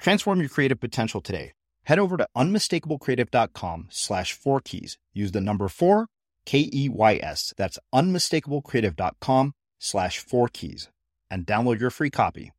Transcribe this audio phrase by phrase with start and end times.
[0.00, 1.52] Transform your creative potential today.
[1.84, 4.98] Head over to unmistakablecreative.com slash four keys.
[5.12, 6.06] Use the number four,
[6.46, 7.52] K E Y S.
[7.56, 10.88] That's unmistakablecreative.com slash four keys
[11.30, 12.52] and download your free copy.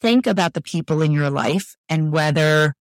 [0.00, 2.74] Think about the people in your life and whether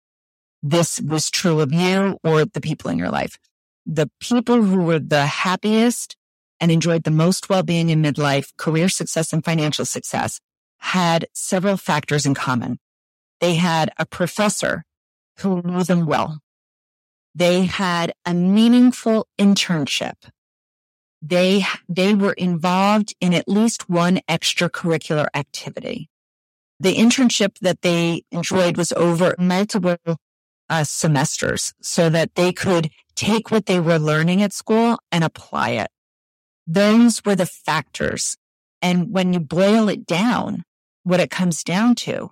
[0.63, 3.37] this was true of you or the people in your life.
[3.85, 6.15] The people who were the happiest
[6.59, 10.39] and enjoyed the most well-being in midlife, career success and financial success
[10.77, 12.79] had several factors in common.
[13.41, 14.85] They had a professor
[15.39, 16.39] who knew them well.
[17.33, 20.29] They had a meaningful internship.
[21.23, 26.09] They, they were involved in at least one extracurricular activity.
[26.79, 29.97] The internship that they enjoyed was over multiple
[30.69, 35.71] uh, semesters so that they could take what they were learning at school and apply
[35.71, 35.89] it.
[36.67, 38.37] Those were the factors.
[38.81, 40.63] And when you boil it down,
[41.03, 42.31] what it comes down to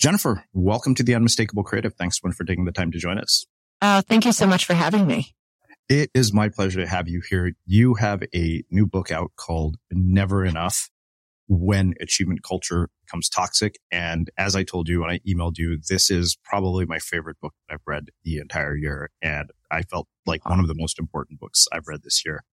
[0.00, 1.92] Jennifer, welcome to the Unmistakable Creative.
[1.92, 3.44] Thanks one for taking the time to join us.
[3.82, 5.34] Uh, thank you so much for having me.
[5.90, 7.52] It is my pleasure to have you here.
[7.66, 10.88] You have a new book out called Never Enough
[11.48, 13.78] When Achievement Culture Becomes Toxic.
[13.92, 17.52] And as I told you when I emailed you, this is probably my favorite book
[17.68, 19.10] that I've read the entire year.
[19.20, 22.44] And I felt like one of the most important books I've read this year.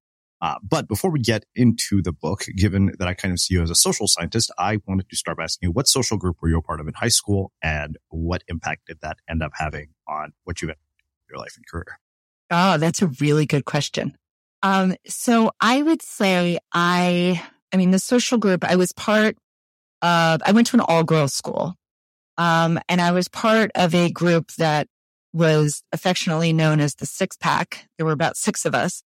[0.41, 3.63] Uh, but before we get into the book, given that I kind of see you
[3.63, 6.49] as a social scientist, I wanted to start by asking you what social group were
[6.49, 9.89] you a part of in high school and what impact did that end up having
[10.07, 10.75] on what you in
[11.29, 11.99] your life and career?
[12.51, 14.15] Oh, that's a really good question.
[14.63, 17.43] Um, so I would say I,
[17.73, 19.37] I mean, the social group, I was part
[20.01, 21.75] of, I went to an all girls school.
[22.37, 24.87] Um, and I was part of a group that
[25.33, 27.87] was affectionately known as the six pack.
[27.97, 29.03] There were about six of us.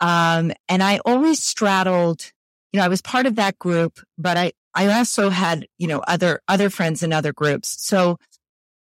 [0.00, 2.32] Um, and I always straddled,
[2.72, 6.00] you know, I was part of that group, but I, I also had, you know,
[6.00, 7.82] other, other friends in other groups.
[7.82, 8.18] So,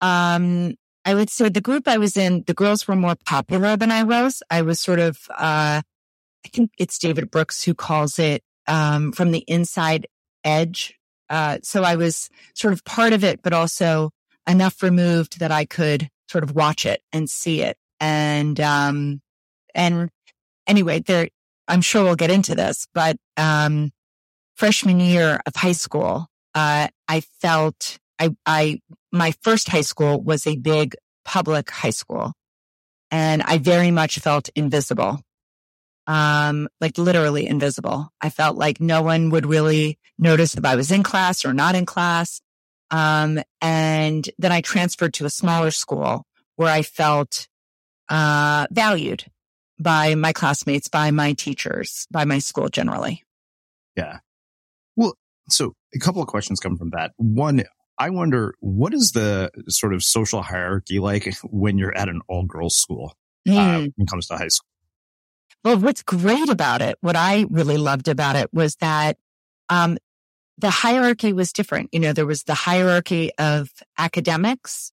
[0.02, 0.76] um,
[1.06, 4.04] I would say the group I was in, the girls were more popular than I
[4.04, 4.44] was.
[4.52, 9.32] I was sort of, uh, I think it's David Brooks who calls it, um, from
[9.32, 10.08] the inside
[10.44, 10.96] edge.
[11.30, 14.12] Uh, so I was sort of part of it, but also
[14.46, 17.78] enough removed that I could sort of watch it and see it.
[18.02, 19.22] And, um,
[19.74, 20.10] and
[20.68, 21.30] anyway, there,
[21.68, 23.92] I'm sure we'll get into this, but, um,
[24.56, 30.48] freshman year of high school, uh, I felt I, I, my first high school was
[30.48, 32.34] a big public high school
[33.12, 35.22] and I very much felt invisible.
[36.08, 38.10] Um, like literally invisible.
[38.22, 41.76] I felt like no one would really notice if I was in class or not
[41.76, 42.40] in class.
[42.92, 46.26] Um, and then I transferred to a smaller school
[46.56, 47.50] where I felt,
[48.08, 49.26] uh, valued
[49.80, 53.24] by my classmates, by my teachers, by my school generally.
[53.96, 54.20] Yeah.
[54.96, 55.16] Well,
[55.50, 57.12] so a couple of questions come from that.
[57.18, 57.64] One,
[57.98, 62.44] I wonder what is the sort of social hierarchy like when you're at an all
[62.44, 63.16] girls school
[63.48, 63.58] mm.
[63.58, 64.68] uh, when it comes to high school?
[65.64, 69.18] Well, what's great about it, what I really loved about it was that,
[69.70, 69.98] um,
[70.58, 71.90] the hierarchy was different.
[71.92, 74.92] You know, there was the hierarchy of academics.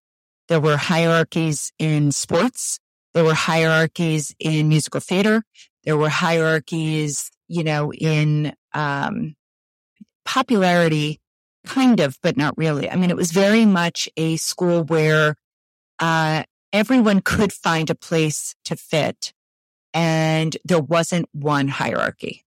[0.49, 2.79] There were hierarchies in sports.
[3.15, 5.45] There were hierarchies in musical theater.
[5.85, 9.37] There were hierarchies, you know, in, um,
[10.25, 11.21] popularity,
[11.67, 12.91] kind of, but not really.
[12.91, 15.37] I mean, it was very much a school where,
[16.01, 19.33] uh, everyone could find a place to fit.
[19.97, 22.45] and there wasn't one hierarchy.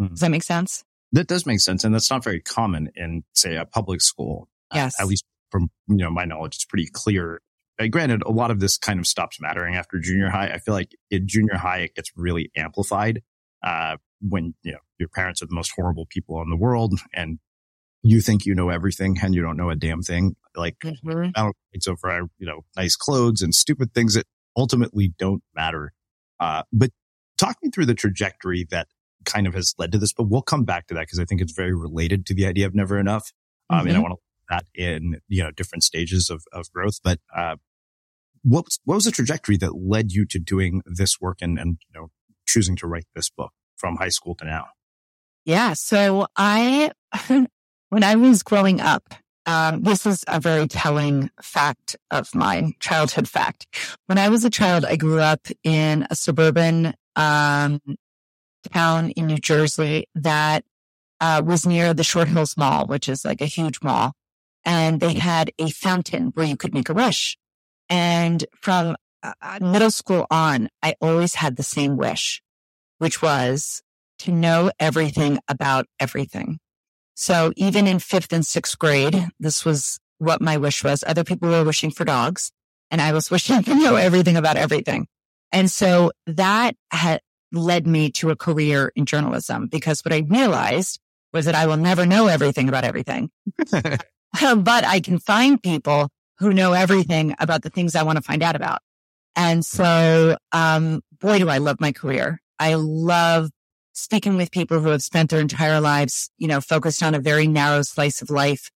[0.00, 0.08] Mm.
[0.10, 0.84] Does that make sense?
[1.12, 1.84] That does make sense.
[1.84, 4.48] And that's not very common in, say, a public school.
[4.74, 4.98] Yes.
[4.98, 7.42] Uh, at least from, you know, my knowledge, it's pretty clear.
[7.78, 10.48] Uh, granted, a lot of this kind of stops mattering after junior high.
[10.48, 13.22] I feel like in junior high, it gets really amplified,
[13.62, 17.38] uh, when, you know, your parents are the most horrible people in the world and
[18.02, 20.34] you think you know everything and you don't know a damn thing.
[20.56, 21.50] Like, mm-hmm.
[21.72, 24.26] it's over, you know, nice clothes and stupid things that
[24.56, 25.92] ultimately don't matter.
[26.40, 26.90] Uh, but
[27.36, 28.88] talk me through the trajectory that
[29.24, 31.40] kind of has led to this, but we'll come back to that because I think
[31.40, 33.32] it's very related to the idea of never enough.
[33.70, 33.88] Um, mm-hmm.
[33.88, 34.20] and I want to
[34.50, 37.00] that in, you know, different stages of, of growth.
[37.04, 37.56] But, uh,
[38.42, 41.78] what was, what was the trajectory that led you to doing this work and, and,
[41.88, 42.08] you know,
[42.46, 44.66] choosing to write this book from high school to now?
[45.44, 45.72] Yeah.
[45.74, 46.90] So I,
[47.28, 49.14] when I was growing up,
[49.46, 53.66] um, this is a very telling fact of mine, childhood fact.
[54.04, 57.80] When I was a child, I grew up in a suburban um,
[58.70, 60.64] town in New Jersey that
[61.20, 64.12] uh, was near the Short Hills Mall, which is like a huge mall.
[64.64, 67.38] And they had a fountain where you could make a wish.
[67.88, 72.42] And from uh, uh, middle school on, I always had the same wish,
[72.98, 73.82] which was
[74.20, 76.58] to know everything about everything.
[77.14, 81.02] So even in fifth and sixth grade, this was what my wish was.
[81.06, 82.52] Other people were wishing for dogs
[82.90, 85.06] and I was wishing to know everything about everything.
[85.52, 87.20] And so that had
[87.52, 91.00] led me to a career in journalism because what I realized
[91.32, 93.30] was that I will never know everything about everything,
[93.70, 98.42] but I can find people who know everything about the things I want to find
[98.42, 98.80] out about.
[99.34, 102.40] And so, um, boy, do I love my career.
[102.58, 103.50] I love
[103.92, 107.46] speaking with people who have spent their entire lives, you know, focused on a very
[107.46, 108.70] narrow slice of life,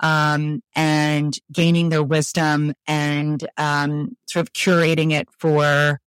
[0.00, 6.00] um, and gaining their wisdom and, um, sort of curating it for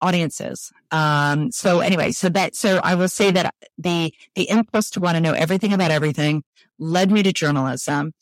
[0.00, 0.72] audiences.
[0.92, 5.16] Um, so anyway, so that, so I will say that the, the impulse to want
[5.16, 6.44] to know everything about everything
[6.78, 8.12] led me to journalism.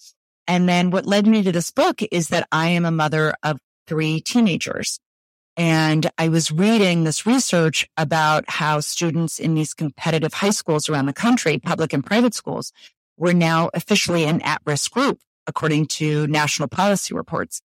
[0.48, 3.58] And then what led me to this book is that I am a mother of
[3.86, 5.00] three teenagers.
[5.56, 11.06] And I was reading this research about how students in these competitive high schools around
[11.06, 12.72] the country, public and private schools,
[13.16, 17.62] were now officially an at-risk group, according to national policy reports.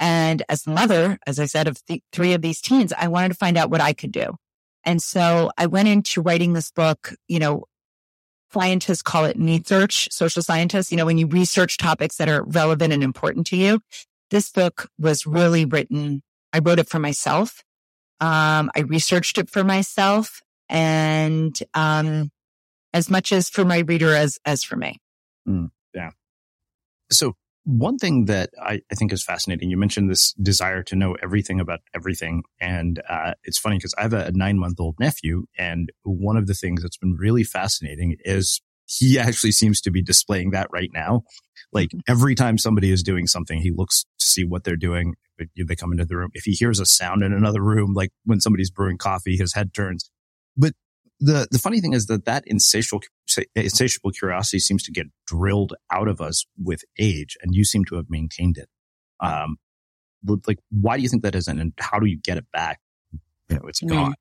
[0.00, 3.28] And as the mother, as I said, of th- three of these teens, I wanted
[3.28, 4.36] to find out what I could do.
[4.84, 7.64] And so I went into writing this book, you know,
[8.52, 12.92] scientists call it me-search, social scientists, you know, when you research topics that are relevant
[12.92, 13.80] and important to you.
[14.30, 16.22] This book was really written.
[16.52, 17.62] I wrote it for myself.
[18.20, 22.30] Um, I researched it for myself and, um,
[22.92, 24.98] as much as for my reader as, as for me.
[25.46, 26.10] Mm, yeah.
[27.10, 27.34] So
[27.68, 31.60] one thing that I, I, think is fascinating, you mentioned this desire to know everything
[31.60, 32.44] about everything.
[32.58, 35.44] And uh, it's funny because I have a, nine month old nephew.
[35.58, 40.02] And one of the things that's been really fascinating is he actually seems to be
[40.02, 41.24] displaying that right now.
[41.70, 42.10] Like mm-hmm.
[42.10, 45.16] every time somebody is doing something, he looks to see what they're doing.
[45.38, 46.30] They come into the room.
[46.32, 49.74] If he hears a sound in another room, like when somebody's brewing coffee, his head
[49.74, 50.10] turns.
[50.56, 50.72] But
[51.20, 53.02] the, the funny thing is that that insatiable,
[53.54, 57.96] insatiable curiosity seems to get drilled out of us with age and you seem to
[57.96, 58.68] have maintained it.
[59.20, 59.56] Um,
[60.46, 61.60] like, why do you think that isn't?
[61.60, 62.80] And how do you get it back?
[63.48, 64.14] You know, it's gone.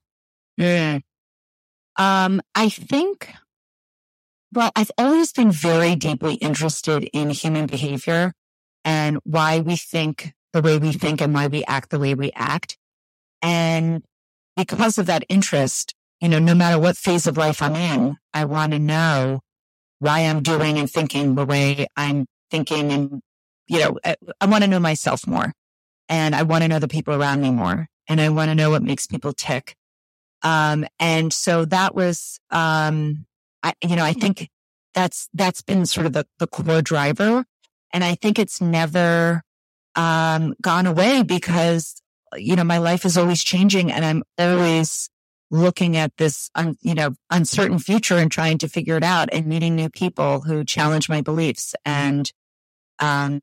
[0.58, 1.00] Yeah.
[1.98, 3.34] Um, I think,
[4.54, 8.34] well, I've always been very deeply interested in human behavior
[8.86, 12.32] and why we think the way we think and why we act the way we
[12.36, 12.78] act.
[13.42, 14.04] And
[14.56, 18.46] because of that interest, you know, no matter what phase of life I'm in, I
[18.46, 19.42] want to know
[20.00, 22.92] why I'm doing and thinking the way I'm thinking.
[22.92, 23.22] And,
[23.68, 25.54] you know, I, I want to know myself more
[26.10, 28.70] and I want to know the people around me more and I want to know
[28.70, 29.76] what makes people tick.
[30.44, 33.26] Um, and so that was, um,
[33.64, 34.50] I, you know, I think
[34.94, 37.46] that's, that's been sort of the, the core driver.
[37.94, 39.42] And I think it's never,
[39.96, 42.02] um, gone away because,
[42.36, 45.10] you know, my life is always changing and I'm always
[45.50, 49.46] looking at this, un, you know, uncertain future and trying to figure it out and
[49.46, 51.74] meeting new people who challenge my beliefs.
[51.86, 52.32] And,
[53.00, 53.42] um,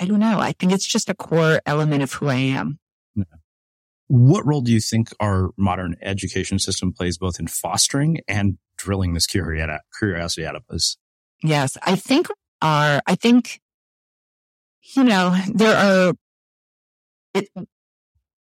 [0.00, 0.40] I don't know.
[0.40, 2.78] I think it's just a core element of who I am.
[3.14, 3.24] Yeah.
[4.08, 9.14] What role do you think our modern education system plays both in fostering and drilling
[9.14, 10.96] this curiosity out of us?
[11.42, 12.28] Yes, I think
[12.60, 13.60] our, I think,
[14.96, 16.14] you know, there are,
[17.34, 17.48] it,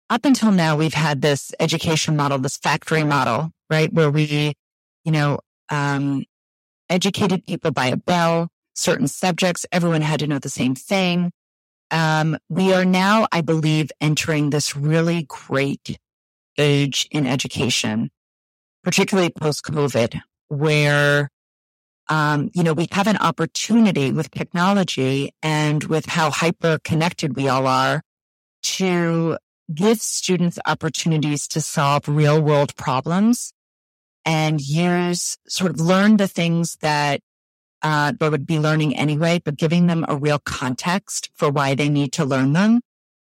[0.09, 3.91] up until now, we've had this education model, this factory model, right?
[3.91, 4.53] Where we,
[5.03, 6.23] you know, um,
[6.89, 9.65] educated people by a bell, certain subjects.
[9.71, 11.31] Everyone had to know the same thing.
[11.91, 15.97] Um, we are now, I believe, entering this really great
[16.57, 18.09] age in education,
[18.83, 21.29] particularly post COVID, where
[22.09, 27.49] um, you know, we have an opportunity with technology and with how hyper connected we
[27.49, 28.01] all are
[28.63, 29.37] to
[29.73, 33.53] give students opportunities to solve real world problems
[34.25, 37.21] and use sort of learn the things that
[37.81, 41.89] uh, they would be learning anyway, but giving them a real context for why they
[41.89, 42.81] need to learn them.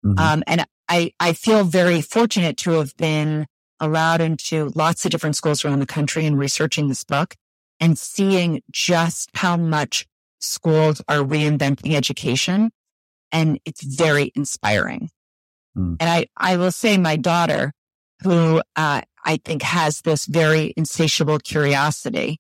[0.05, 0.19] Mm-hmm.
[0.19, 3.47] Um, and I, I feel very fortunate to have been
[3.79, 7.35] allowed into lots of different schools around the country and researching this book
[7.79, 10.05] and seeing just how much
[10.39, 12.71] schools are reinventing education.
[13.31, 15.09] And it's very inspiring.
[15.77, 15.97] Mm.
[15.99, 17.73] And I, I will say my daughter,
[18.23, 22.39] who, uh, I think has this very insatiable curiosity.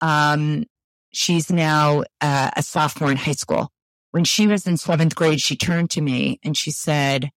[0.00, 0.64] Um,
[1.12, 3.70] she's now uh, a sophomore in high school.
[4.12, 7.30] When she was in seventh grade, she turned to me and she said,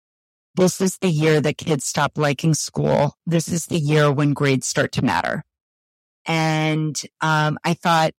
[0.56, 3.14] this is the year that kids stop liking school.
[3.26, 5.44] This is the year when grades start to matter.
[6.26, 8.12] And, um, I thought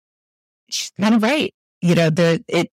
[0.70, 1.54] she's kind of right.
[1.82, 2.72] You know, the, it,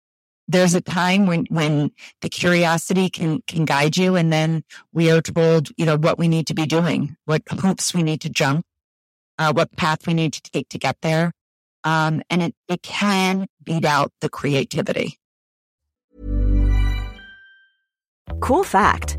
[0.50, 1.92] there's a time when, when
[2.22, 4.16] the curiosity can, can guide you.
[4.16, 7.94] And then we are told, you know, what we need to be doing, what hoops
[7.94, 8.66] we need to jump,
[9.38, 11.32] uh, what path we need to take to get there.
[11.84, 15.20] Um, and it, it can beat out the creativity.
[18.42, 19.19] Cool fact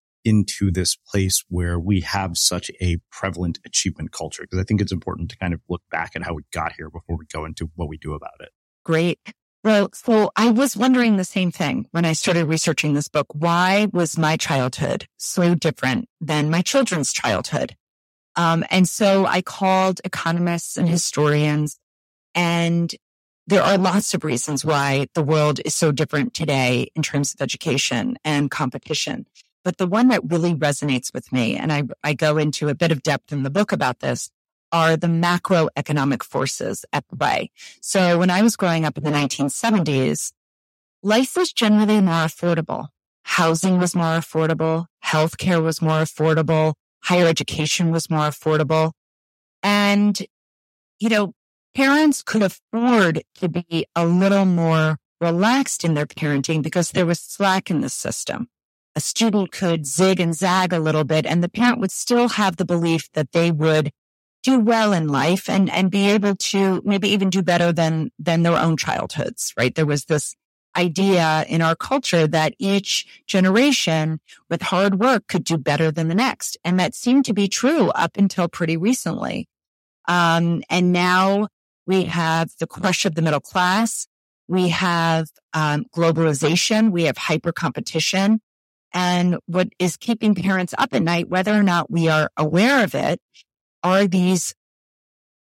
[0.23, 4.43] into this place where we have such a prevalent achievement culture?
[4.43, 6.89] Because I think it's important to kind of look back at how we got here
[6.89, 8.49] before we go into what we do about it.
[8.83, 9.19] Great.
[9.63, 13.27] Well, so I was wondering the same thing when I started researching this book.
[13.33, 17.75] Why was my childhood so different than my children's childhood?
[18.35, 21.77] Um, and so I called economists and historians
[22.33, 22.93] and
[23.47, 27.41] there are lots of reasons why the world is so different today in terms of
[27.41, 29.25] education and competition.
[29.63, 32.91] But the one that really resonates with me, and I, I go into a bit
[32.91, 34.29] of depth in the book about this,
[34.71, 37.51] are the macroeconomic forces at play.
[37.81, 40.31] So when I was growing up in the 1970s,
[41.03, 42.87] life was generally more affordable.
[43.23, 44.85] Housing was more affordable.
[45.05, 46.73] Healthcare was more affordable.
[47.03, 48.91] Higher education was more affordable.
[49.61, 50.19] And,
[50.99, 51.33] you know,
[51.75, 57.19] parents could afford to be a little more relaxed in their parenting because there was
[57.19, 58.47] slack in the system.
[58.95, 62.57] A student could zig and zag a little bit and the parent would still have
[62.57, 63.91] the belief that they would
[64.43, 68.43] do well in life and, and be able to maybe even do better than, than
[68.43, 69.75] their own childhoods, right?
[69.75, 70.35] There was this
[70.75, 74.19] idea in our culture that each generation
[74.49, 76.57] with hard work could do better than the next.
[76.63, 79.47] And that seemed to be true up until pretty recently.
[80.07, 81.49] Um, and now
[81.85, 84.07] we have the crush of the middle class.
[84.47, 86.91] We have um, globalization.
[86.91, 88.41] We have hyper competition.
[88.93, 92.93] And what is keeping parents up at night, whether or not we are aware of
[92.93, 93.19] it,
[93.83, 94.53] are these,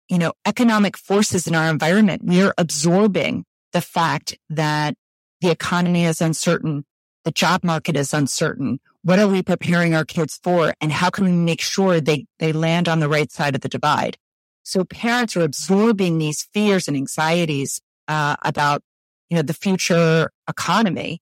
[0.08, 2.22] you know, economic forces in our environment.
[2.24, 4.94] We are absorbing the fact that
[5.40, 6.84] the economy is uncertain.
[7.24, 8.80] The job market is uncertain.
[9.02, 10.74] What are we preparing our kids for?
[10.80, 13.68] And how can we make sure they, they land on the right side of the
[13.68, 14.16] divide?
[14.62, 18.82] So parents are absorbing these fears and anxieties uh, about,
[19.28, 21.21] you know, the future economy,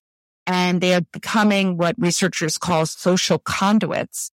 [0.51, 4.31] and they are becoming what researchers call social conduits,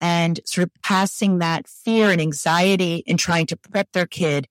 [0.00, 4.46] and sort of passing that fear and anxiety and trying to prep their kid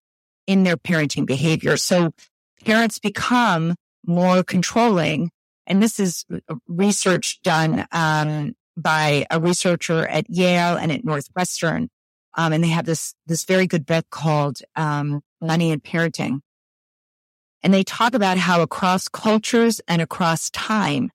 [0.46, 1.78] in their parenting behavior.
[1.78, 2.14] So
[2.66, 5.32] parents become more controlling,
[5.66, 6.26] and this is
[6.68, 11.90] research done um, by a researcher at Yale and at Northwestern
[12.36, 16.40] um, and they have this, this very good book called, um, Money and Parenting.
[17.66, 21.10] And they talk about how across cultures and across time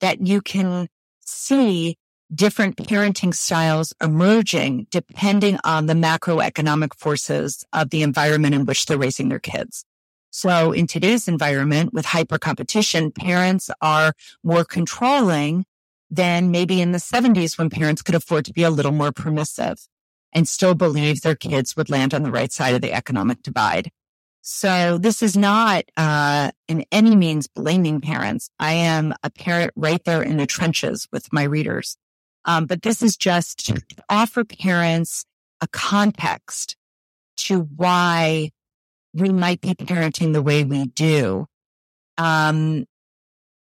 [0.00, 0.88] that you can
[1.20, 1.96] see
[2.34, 8.98] different parenting styles emerging depending on the macroeconomic forces of the environment in which they're
[8.98, 9.84] raising their kids.
[10.30, 14.12] So in today's environment with hyper competition, parents are
[14.42, 15.66] more controlling
[16.10, 19.86] than maybe in the 70s when parents could afford to be a little more permissive
[20.32, 23.92] and still believe their kids would land on the right side of the economic divide.
[24.42, 28.50] So this is not uh, in any means blaming parents.
[28.58, 31.96] I am a parent right there in the trenches with my readers.
[32.44, 35.24] Um, but this is just to offer parents
[35.60, 36.76] a context
[37.36, 38.50] to why
[39.14, 41.46] we might be parenting the way we do.
[42.18, 42.86] Um,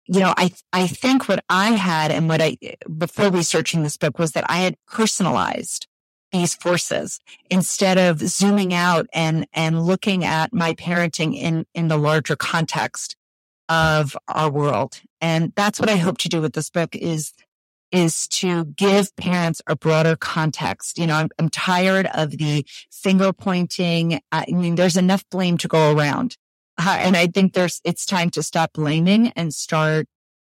[0.05, 2.57] you know, I, I think what I had and what I,
[2.97, 5.87] before researching this book was that I had personalized
[6.31, 11.97] these forces instead of zooming out and, and looking at my parenting in, in the
[11.97, 13.15] larger context
[13.69, 15.01] of our world.
[15.21, 17.33] And that's what I hope to do with this book is,
[17.91, 20.97] is to give parents a broader context.
[20.97, 24.19] You know, I'm, I'm tired of the finger pointing.
[24.31, 26.37] I mean, there's enough blame to go around.
[26.77, 30.07] Uh, and I think there's, it's time to stop blaming and start,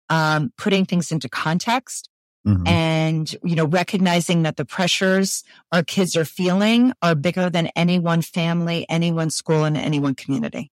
[0.08, 2.09] um, putting things into context
[2.46, 2.66] Mm-hmm.
[2.66, 7.98] And, you know, recognizing that the pressures our kids are feeling are bigger than any
[7.98, 10.70] one family, any one school, and any one community.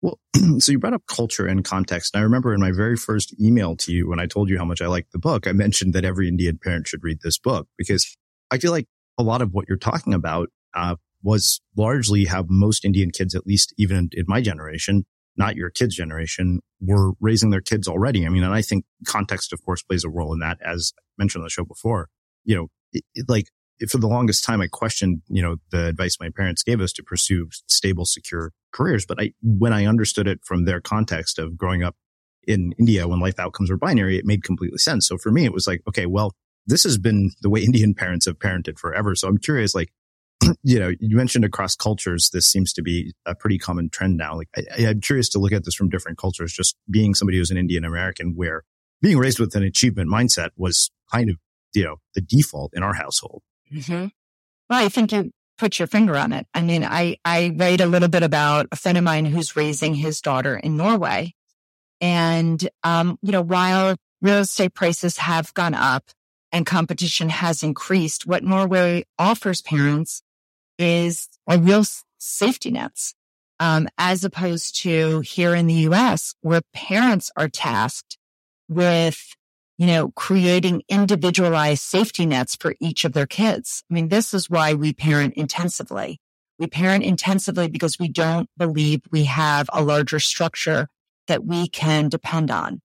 [0.00, 0.18] Well,
[0.58, 2.14] so you brought up culture and context.
[2.14, 4.64] And I remember in my very first email to you, when I told you how
[4.64, 7.68] much I liked the book, I mentioned that every Indian parent should read this book
[7.78, 8.16] because
[8.50, 12.84] I feel like a lot of what you're talking about, uh, was largely how most
[12.84, 15.04] Indian kids, at least even in my generation,
[15.36, 18.26] not your kids generation were raising their kids already.
[18.26, 20.58] I mean, and I think context, of course, plays a role in that.
[20.64, 22.08] As I mentioned on the show before,
[22.44, 23.46] you know, it, it, like
[23.88, 27.02] for the longest time, I questioned, you know, the advice my parents gave us to
[27.02, 29.06] pursue stable, secure careers.
[29.06, 31.96] But I, when I understood it from their context of growing up
[32.46, 35.06] in India when life outcomes were binary, it made completely sense.
[35.06, 36.32] So for me, it was like, okay, well,
[36.66, 39.14] this has been the way Indian parents have parented forever.
[39.14, 39.92] So I'm curious, like,
[40.62, 44.36] you know, you mentioned across cultures, this seems to be a pretty common trend now.
[44.36, 46.52] Like, I, am curious to look at this from different cultures.
[46.52, 48.64] Just being somebody who's an Indian American, where
[49.00, 51.36] being raised with an achievement mindset was kind of,
[51.74, 53.42] you know, the default in our household.
[53.72, 54.06] Mm-hmm.
[54.70, 56.46] Well, I think you put your finger on it.
[56.54, 59.94] I mean, I I write a little bit about a friend of mine who's raising
[59.94, 61.34] his daughter in Norway,
[62.00, 66.04] and um, you know, while real estate prices have gone up
[66.52, 70.22] and competition has increased, what Norway offers parents
[70.78, 71.84] is a real
[72.18, 73.14] safety nets.
[73.60, 78.18] Um, as opposed to here in the US where parents are tasked
[78.68, 79.36] with
[79.82, 83.82] you know, creating individualized safety nets for each of their kids.
[83.90, 86.20] I mean, this is why we parent intensively.
[86.58, 90.86] We parent intensively because we don't believe we have a larger structure
[91.26, 92.80] that we can depend on.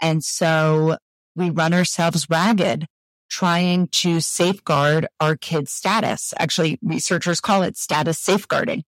[0.00, 0.96] And so
[1.36, 2.86] we run ourselves ragged
[3.28, 6.34] trying to safeguard our kids' status.
[6.38, 8.84] Actually, researchers call it status safeguarding.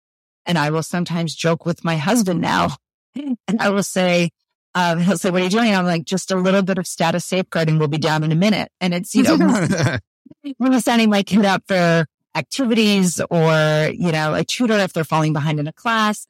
[0.46, 2.70] And I will sometimes joke with my husband now
[3.14, 4.30] and I will say,
[4.74, 5.74] um, he'll say, what are you doing?
[5.74, 8.70] I'm like, just a little bit of status safeguarding will be down in a minute.
[8.80, 9.98] And it's, you know,
[10.58, 15.32] we're sending my kid up for activities or, you know, a tutor if they're falling
[15.32, 16.26] behind in a class.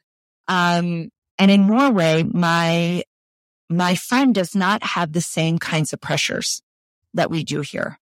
[0.49, 3.03] Um, and in Norway, my,
[3.69, 6.63] my friend does not have the same kinds of pressures
[7.15, 7.99] that we do here.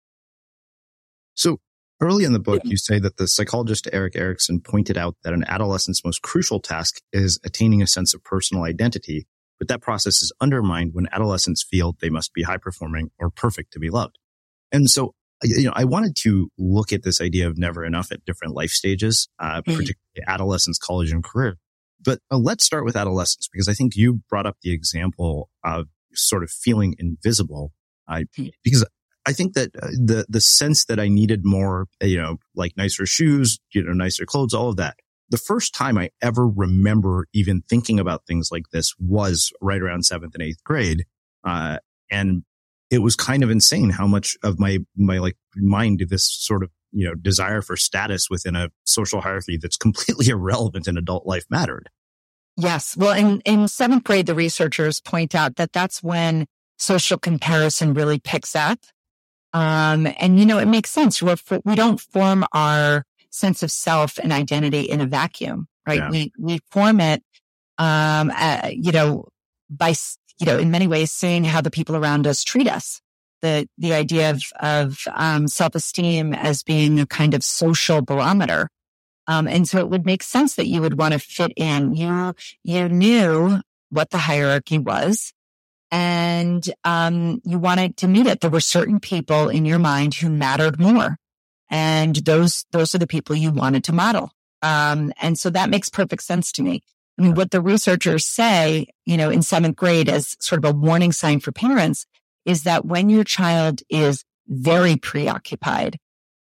[1.34, 1.58] So
[2.00, 5.44] early in the book, you say that the psychologist Erik Erikson pointed out that an
[5.48, 9.26] adolescent's most crucial task is attaining a sense of personal identity,
[9.58, 13.72] but that process is undermined when adolescents feel they must be high performing or perfect
[13.72, 14.18] to be loved.
[14.72, 18.24] And so, you know, I wanted to look at this idea of never enough at
[18.24, 19.72] different life stages, uh, mm-hmm.
[19.72, 21.58] particularly adolescence, college, and career.
[22.04, 25.86] But uh, let's start with adolescence because I think you brought up the example of
[26.14, 27.72] sort of feeling invisible.
[28.06, 28.24] Uh,
[28.62, 28.84] because
[29.26, 33.06] I think that uh, the the sense that I needed more, you know, like nicer
[33.06, 34.96] shoes, you know, nicer clothes, all of that.
[35.30, 40.04] The first time I ever remember even thinking about things like this was right around
[40.04, 41.04] seventh and eighth grade,
[41.44, 41.78] uh,
[42.10, 42.44] and
[42.90, 46.70] it was kind of insane how much of my my like mind this sort of
[46.92, 51.44] you know desire for status within a social hierarchy that's completely irrelevant in adult life
[51.50, 51.88] mattered.
[52.56, 56.46] Yes, well, in in seventh grade, the researchers point out that that's when
[56.78, 58.78] social comparison really picks up
[59.54, 61.22] um, and you know, it makes sense.
[61.22, 65.98] We're, we don't form our sense of self and identity in a vacuum, right?
[65.98, 66.10] Yeah.
[66.10, 67.22] We, we form it,
[67.78, 69.28] um, uh, you know,
[69.70, 69.94] by,
[70.40, 73.00] you know, in many ways seeing how the people around us treat us.
[73.42, 78.70] The, the idea of, of, um, self-esteem as being a kind of social barometer.
[79.26, 81.94] Um, and so it would make sense that you would want to fit in.
[81.94, 85.32] You, you knew what the hierarchy was
[85.94, 88.40] and um, you wanted to meet it.
[88.40, 91.18] There were certain people in your mind who mattered more,
[91.70, 94.32] and those those are the people you wanted to model.
[94.60, 96.82] Um, and so that makes perfect sense to me.
[97.16, 100.76] I mean, what the researchers say, you know, in seventh grade as sort of a
[100.76, 102.06] warning sign for parents
[102.44, 105.96] is that when your child is very preoccupied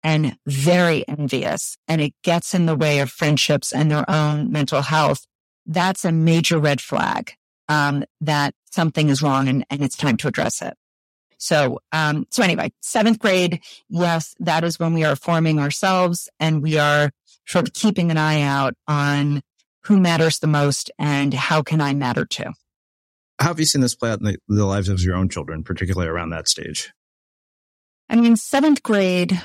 [0.02, 4.82] and very envious and it gets in the way of friendships and their own mental
[4.82, 5.26] health,
[5.64, 7.37] that's a major red flag
[7.68, 10.74] um, that something is wrong and, and it's time to address it.
[11.38, 16.62] So, um, so anyway, seventh grade, yes, that is when we are forming ourselves and
[16.62, 17.10] we are
[17.46, 19.42] sort of keeping an eye out on
[19.84, 22.52] who matters the most and how can I matter too.
[23.38, 25.62] How have you seen this play out in the, the lives of your own children,
[25.62, 26.92] particularly around that stage?
[28.10, 29.40] I mean, seventh grade,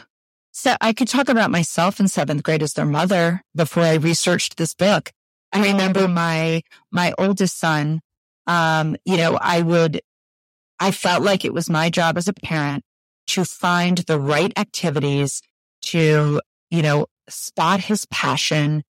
[0.51, 4.57] so I could talk about myself in seventh grade as their mother before I researched
[4.57, 5.11] this book.
[5.51, 8.01] I remember my, my oldest son
[8.47, 10.01] um, you know, I would,
[10.79, 12.83] I felt like it was my job as a parent
[13.27, 15.41] to find the right activities
[15.83, 18.83] to, you know, spot his passion.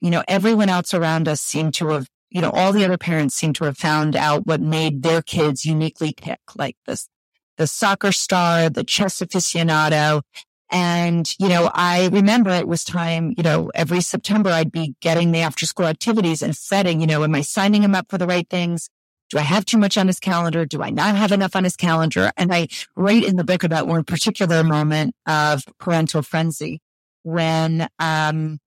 [0.00, 3.34] You know, everyone else around us seemed to have, you know, all the other parents
[3.34, 7.08] seemed to have found out what made their kids uniquely tick, like this,
[7.56, 10.22] the soccer star, the chess aficionado.
[10.70, 15.30] And, you know, I remember it was time, you know, every September I'd be getting
[15.30, 18.26] the after school activities and setting, you know, am I signing him up for the
[18.26, 18.90] right things?
[19.30, 20.64] Do I have too much on his calendar?
[20.64, 22.30] Do I not have enough on his calendar?
[22.36, 26.80] And I write in the book about one particular moment of parental frenzy
[27.22, 28.58] when, um,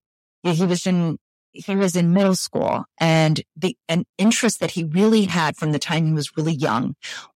[0.43, 1.17] he was in,
[1.51, 5.79] he was in middle school and the, an interest that he really had from the
[5.79, 6.95] time he was really young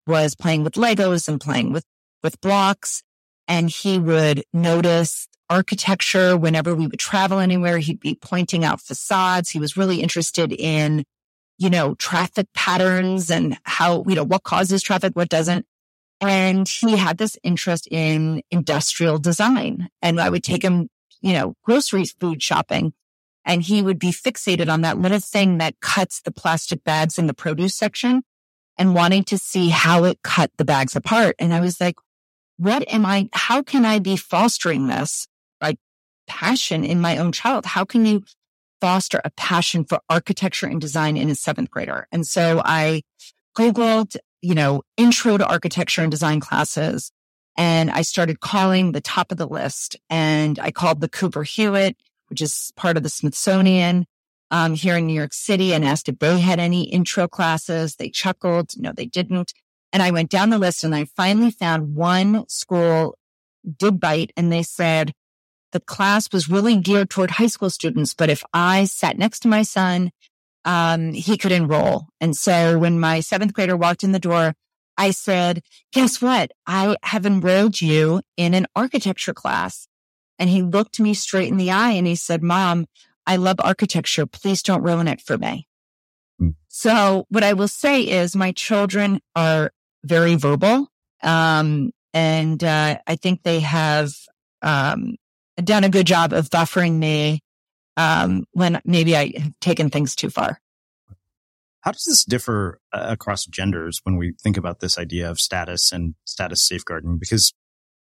[0.07, 1.85] was playing with Legos and playing with,
[2.23, 3.03] with blocks.
[3.47, 7.79] And he would notice architecture whenever we would travel anywhere.
[7.79, 9.49] He'd be pointing out facades.
[9.49, 11.03] He was really interested in
[11.59, 15.65] you know, traffic patterns and how, you know, what causes traffic, what doesn't.
[16.21, 19.89] And he had this interest in industrial design.
[20.01, 20.89] And I would take him,
[21.21, 22.93] you know, grocery food shopping
[23.45, 27.27] and he would be fixated on that little thing that cuts the plastic bags in
[27.27, 28.23] the produce section
[28.77, 31.35] and wanting to see how it cut the bags apart.
[31.39, 31.95] And I was like,
[32.57, 35.27] what am I, how can I be fostering this
[35.61, 35.77] like
[36.25, 37.65] passion in my own child?
[37.65, 38.23] How can you
[38.81, 42.07] foster a passion for architecture and design in a seventh grader.
[42.11, 43.03] And so I
[43.57, 47.11] Googled, you know, intro to architecture and design classes.
[47.57, 51.97] And I started calling the top of the list and I called the Cooper Hewitt,
[52.27, 54.05] which is part of the Smithsonian
[54.51, 57.95] um, here in New York City and asked if they had any intro classes.
[57.95, 58.71] They chuckled.
[58.77, 59.53] No, they didn't.
[59.91, 63.17] And I went down the list and I finally found one school
[63.77, 65.13] did bite and they said
[65.71, 68.13] the class was really geared toward high school students.
[68.13, 70.11] But if I sat next to my son,
[70.65, 72.07] um, he could enroll.
[72.19, 74.55] And so when my seventh grader walked in the door,
[74.97, 75.61] I said,
[75.93, 76.51] guess what?
[76.67, 79.87] I have enrolled you in an architecture class.
[80.37, 82.85] And he looked me straight in the eye and he said, mom,
[83.25, 84.25] I love architecture.
[84.25, 85.67] Please don't ruin it for me.
[86.41, 86.55] Mm.
[86.67, 89.71] So what I will say is my children are
[90.03, 90.87] very verbal.
[91.21, 94.11] Um, and, uh, I think they have,
[94.61, 95.15] um,
[95.65, 97.41] done a good job of buffering me,
[97.97, 100.59] um, when maybe I have taken things too far.
[101.81, 105.91] How does this differ uh, across genders when we think about this idea of status
[105.91, 107.17] and status safeguarding?
[107.19, 107.53] Because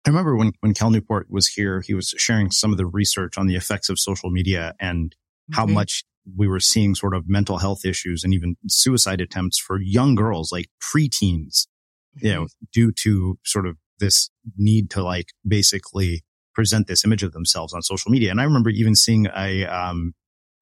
[0.05, 3.37] I remember when, when Cal Newport was here, he was sharing some of the research
[3.37, 5.13] on the effects of social media and
[5.51, 5.75] how mm-hmm.
[5.75, 6.05] much
[6.35, 10.51] we were seeing sort of mental health issues and even suicide attempts for young girls,
[10.51, 11.67] like preteens,
[12.15, 12.65] you know, mm-hmm.
[12.73, 16.23] due to sort of this need to like basically
[16.57, 18.31] present this image of themselves on social media.
[18.31, 20.15] And I remember even seeing a, um,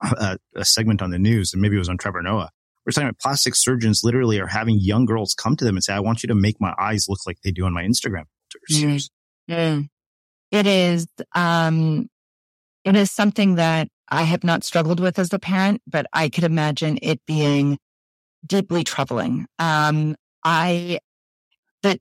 [0.04, 2.52] a, a segment on the news and maybe it was on Trevor Noah.
[2.86, 5.94] We're talking about plastic surgeons literally are having young girls come to them and say,
[5.94, 8.26] I want you to make my eyes look like they do on my Instagram
[8.68, 9.10] filters.
[9.50, 9.56] Mm.
[9.56, 9.90] Mm.
[10.52, 12.10] It is, um,
[12.84, 16.44] it is something that I have not struggled with as a parent, but I could
[16.44, 17.78] imagine it being
[18.46, 19.48] deeply troubling.
[19.60, 21.00] Um, I,
[21.84, 22.00] the,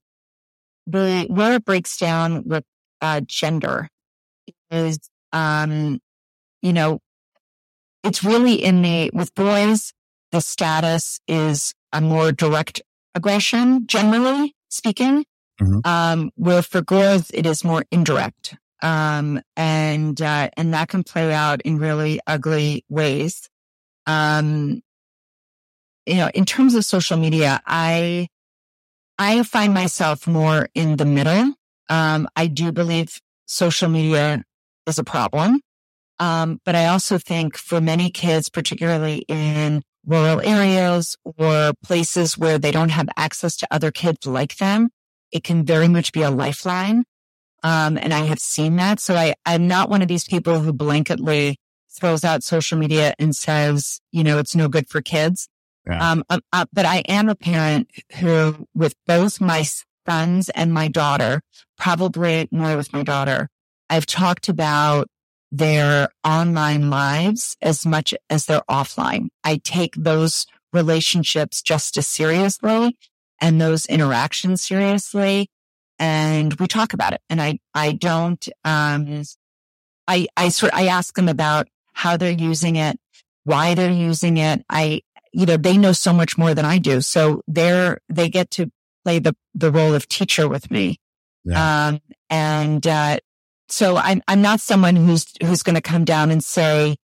[0.89, 2.65] the, where it breaks down with,
[3.05, 3.89] uh, gender
[4.71, 4.99] is,
[5.33, 6.01] um,
[6.63, 7.01] you know,
[8.03, 9.93] it's really in the, with boys,
[10.33, 12.81] the status is a more direct
[13.15, 15.25] aggression, generally speaking.
[15.61, 15.81] Mm-hmm.
[15.85, 18.57] Um, where for girls, it is more indirect.
[18.83, 23.49] Um, and, uh, and that can play out in really ugly ways.
[24.07, 24.83] Um,
[26.07, 28.29] you know, in terms of social media, I,
[29.17, 31.55] I find myself more in the middle.
[31.89, 34.45] Um, I do believe social media
[34.87, 35.61] is a problem.
[36.19, 42.59] Um, but I also think for many kids, particularly in rural areas or places where
[42.59, 44.91] they don't have access to other kids like them,
[45.33, 47.05] it can very much be a lifeline.
[47.63, 49.01] Um, and I have seen that.
[49.01, 51.57] So I, I'm not one of these people who blanketly
[51.91, 55.49] throws out social media and says, you know, it's no good for kids.
[55.87, 56.11] Yeah.
[56.11, 59.65] Um, uh, uh, but I am a parent who, with both my
[60.07, 61.41] sons and my daughter,
[61.79, 63.49] probably more with my daughter,
[63.91, 65.09] I've talked about
[65.53, 69.29] their online lives as much as their offline.
[69.45, 72.97] I take those relationships just as seriously
[73.41, 75.49] and those interactions seriously
[75.99, 77.21] and we talk about it.
[77.31, 79.23] And I, I don't, um,
[80.09, 82.99] I, I sort, I ask them about how they're using it,
[83.45, 84.65] why they're using it.
[84.69, 87.01] I, you know, they know so much more than I do.
[87.01, 88.71] So they're, they get to
[89.05, 90.99] play the, the role of teacher with me.
[91.45, 91.89] Yeah.
[91.89, 93.19] Um, and, uh,
[93.69, 96.97] so I'm, I'm not someone who's, who's going to come down and say,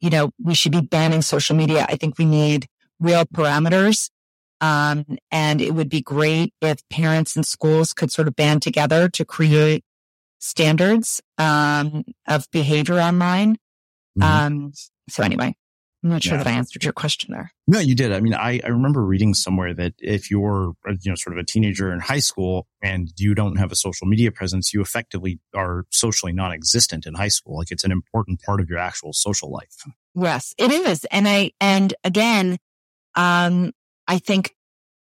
[0.00, 1.86] you know, we should be banning social media.
[1.88, 2.66] I think we need
[3.00, 4.10] real parameters
[4.60, 9.08] um, and it would be great if parents and schools could sort of band together
[9.10, 9.84] to create
[10.38, 13.56] standards um, of behavior online.
[14.18, 14.22] Mm-hmm.
[14.22, 14.72] Um,
[15.08, 15.54] so anyway,
[16.04, 16.42] I'm not sure yeah.
[16.44, 17.50] that I answered your question there.
[17.66, 18.12] No, you did.
[18.12, 21.44] I mean, I, I remember reading somewhere that if you're, you know, sort of a
[21.46, 25.86] teenager in high school and you don't have a social media presence, you effectively are
[25.90, 27.56] socially non-existent in high school.
[27.56, 29.74] Like it's an important part of your actual social life.
[30.14, 31.06] Yes, it is.
[31.06, 32.58] And I, and again,
[33.14, 33.72] um,
[34.06, 34.54] I think,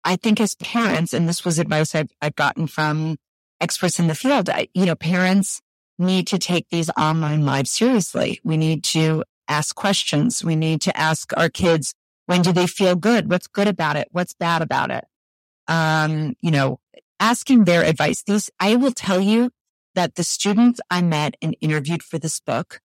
[0.05, 3.17] I think as parents, and this was advice I've, I've gotten from
[3.59, 5.61] experts in the field, I, you know, parents
[5.99, 8.39] need to take these online lives seriously.
[8.45, 10.43] We need to ask questions.
[10.43, 11.93] We need to ask our kids,
[12.25, 13.29] when do they feel good?
[13.29, 14.07] What's good about it?
[14.11, 15.05] What's bad about it?
[15.67, 16.79] Um, you know,
[17.19, 18.23] asking their advice.
[18.23, 19.51] These, I will tell you
[19.95, 22.79] that the students I met and interviewed for this book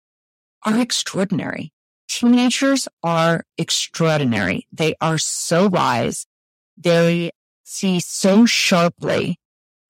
[0.64, 1.72] are extraordinary
[2.12, 4.66] teenagers are extraordinary.
[4.70, 6.26] They are so wise.
[6.76, 7.30] They
[7.64, 9.38] see so sharply.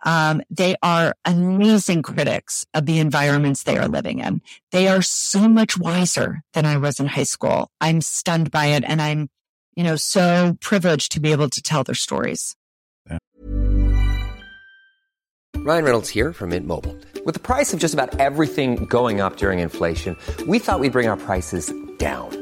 [0.05, 4.43] Um, they are amazing critics of the environments they are living in.
[4.71, 7.69] They are so much wiser than I was in high school.
[7.81, 8.85] I'm stunned by it.
[8.87, 9.29] And I'm,
[9.77, 12.57] you know, so privileged to be able to tell their stories.
[15.65, 16.97] Ryan Reynolds here from Mint Mobile.
[17.25, 20.17] With the price of just about everything going up during inflation,
[20.49, 22.42] we thought we'd bring our prices down.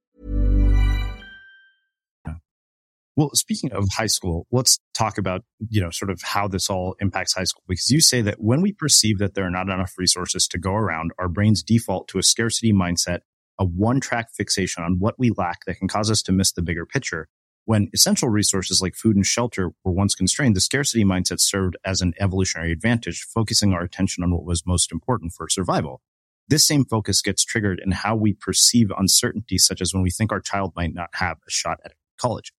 [3.17, 6.95] Well, speaking of high school, let's talk about, you know, sort of how this all
[7.01, 7.63] impacts high school.
[7.67, 10.73] Because you say that when we perceive that there are not enough resources to go
[10.73, 13.19] around, our brains default to a scarcity mindset,
[13.59, 16.61] a one track fixation on what we lack that can cause us to miss the
[16.61, 17.27] bigger picture.
[17.65, 22.01] When essential resources like food and shelter were once constrained, the scarcity mindset served as
[22.01, 26.01] an evolutionary advantage, focusing our attention on what was most important for survival.
[26.47, 30.31] This same focus gets triggered in how we perceive uncertainty, such as when we think
[30.31, 32.51] our child might not have a shot at college.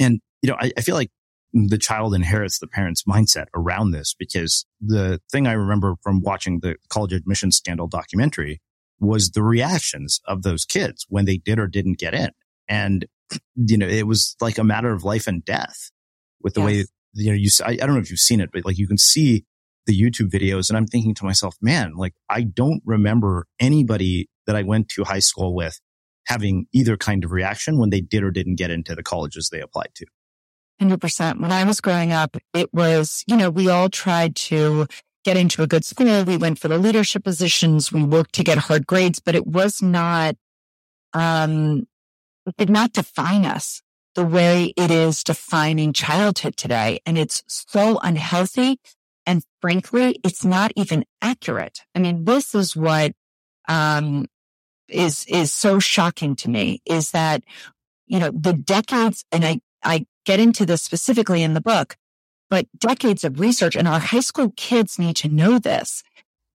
[0.00, 1.10] And, you know, I, I, feel like
[1.52, 6.60] the child inherits the parent's mindset around this because the thing I remember from watching
[6.60, 8.60] the college admission scandal documentary
[8.98, 12.30] was the reactions of those kids when they did or didn't get in.
[12.68, 13.06] And,
[13.56, 15.90] you know, it was like a matter of life and death
[16.42, 16.66] with the yes.
[16.66, 16.84] way,
[17.14, 18.98] you know, you, I, I don't know if you've seen it, but like you can
[18.98, 19.44] see
[19.86, 24.56] the YouTube videos and I'm thinking to myself, man, like I don't remember anybody that
[24.56, 25.80] I went to high school with
[26.30, 29.60] having either kind of reaction when they did or didn't get into the colleges they
[29.60, 30.06] applied to.
[30.80, 31.40] 100%.
[31.40, 34.86] When I was growing up, it was, you know, we all tried to
[35.24, 36.24] get into a good school.
[36.24, 37.92] We went for the leadership positions.
[37.92, 40.36] We worked to get hard grades, but it was not,
[41.12, 41.88] um,
[42.46, 43.82] it did not define us
[44.14, 47.00] the way it is defining childhood today.
[47.04, 48.78] And it's so unhealthy.
[49.26, 51.80] And frankly, it's not even accurate.
[51.94, 53.12] I mean, this is what,
[53.68, 54.26] um,
[54.90, 57.44] is, is so shocking to me is that,
[58.06, 61.96] you know, the decades, and I, I get into this specifically in the book,
[62.48, 66.02] but decades of research and our high school kids need to know this,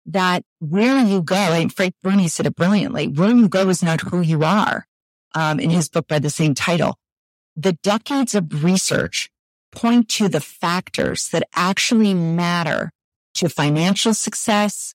[0.05, 4.01] that where you go, and Frank Bruni said it brilliantly, where you go is not
[4.01, 4.85] who you are,
[5.33, 6.97] um, in his book by the same title.
[7.55, 9.29] The decades of research
[9.71, 12.91] point to the factors that actually matter
[13.35, 14.93] to financial success,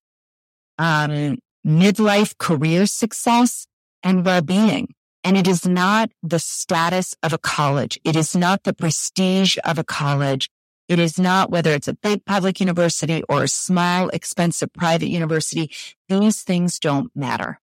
[0.78, 3.66] um, midlife career success
[4.02, 4.94] and well-being.
[5.22, 8.00] And it is not the status of a college.
[8.04, 10.48] It is not the prestige of a college.
[10.88, 15.70] It is not whether it's a big public university or a small, expensive private university.
[16.08, 17.60] These things don't matter.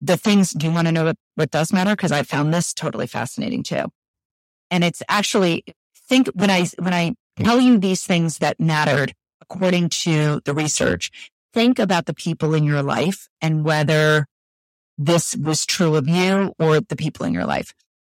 [0.00, 1.94] The things, do you want to know what, what does matter?
[1.94, 3.92] Because I found this totally fascinating too.
[4.70, 5.64] And it's actually,
[6.08, 11.10] think when I, when I tell you these things that mattered according to the research,
[11.52, 14.26] think about the people in your life and whether
[14.96, 17.72] this was true of you or the people in your life.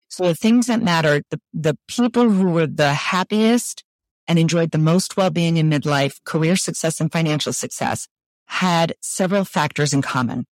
[0.10, 3.84] So the things that matter, the, the people who were the happiest
[4.28, 8.08] and enjoyed the most well-being in midlife, career success and financial success
[8.46, 10.46] had several factors in common.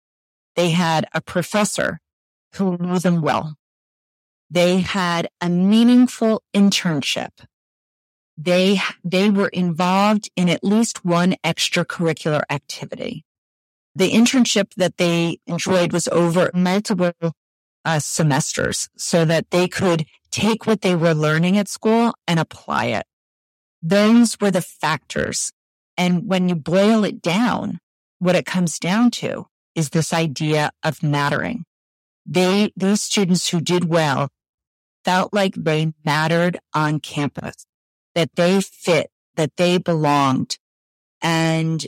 [0.56, 2.00] They had a professor
[2.56, 3.56] who knew them well.
[4.50, 7.32] They had a meaningful internship.
[8.42, 13.26] They, they were involved in at least one extracurricular activity
[14.00, 17.12] the internship that they enjoyed was over multiple
[17.84, 22.86] uh, semesters so that they could take what they were learning at school and apply
[22.86, 23.06] it.
[23.82, 25.52] Those were the factors.
[25.98, 27.80] And when you boil it down,
[28.20, 31.66] what it comes down to is this idea of mattering.
[32.26, 34.30] They, those students who did well
[35.04, 37.66] felt like they mattered on campus,
[38.20, 40.58] that they fit, that they belonged.
[41.22, 41.86] And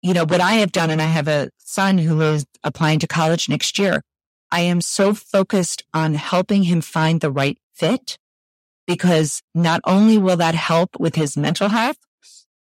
[0.00, 3.06] you know, what I have done, and I have a son who is applying to
[3.06, 4.02] college next year.
[4.50, 8.16] I am so focused on helping him find the right fit
[8.86, 11.98] because not only will that help with his mental health,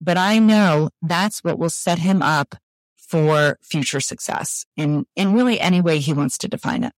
[0.01, 2.55] but I know that's what will set him up
[2.97, 6.93] for future success in, in really any way he wants to define it.